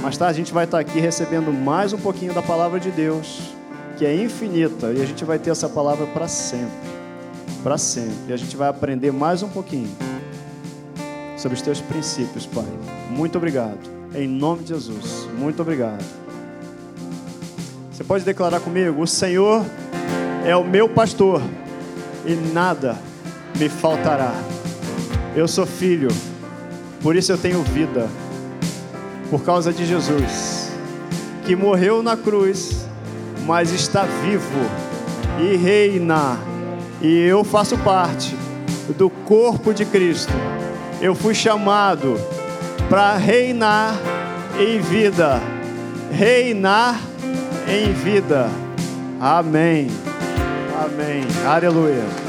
[0.00, 3.52] Mais tarde a gente vai estar aqui recebendo mais um pouquinho da palavra de Deus,
[3.96, 6.88] que é infinita, e a gente vai ter essa palavra para sempre.
[7.62, 8.14] Para sempre.
[8.28, 9.90] E a gente vai aprender mais um pouquinho
[11.36, 12.66] sobre os teus princípios, Pai.
[13.10, 13.78] Muito obrigado.
[14.14, 15.28] Em nome de Jesus.
[15.36, 16.04] Muito obrigado.
[17.92, 19.64] Você pode declarar comigo: O Senhor
[20.46, 21.42] é o meu pastor
[22.24, 22.96] e nada
[23.56, 24.34] me faltará.
[25.36, 26.08] Eu sou filho,
[27.02, 28.08] por isso eu tenho vida.
[29.30, 30.72] Por causa de Jesus,
[31.44, 32.86] que morreu na cruz,
[33.46, 34.88] mas está vivo
[35.40, 36.38] e reina.
[37.00, 38.34] E eu faço parte
[38.96, 40.32] do corpo de Cristo.
[41.00, 42.18] Eu fui chamado
[42.88, 43.94] para reinar
[44.58, 45.40] em vida.
[46.10, 47.00] Reinar
[47.68, 48.48] em vida.
[49.20, 49.88] Amém.
[50.74, 51.22] Amém.
[51.46, 52.27] Aleluia.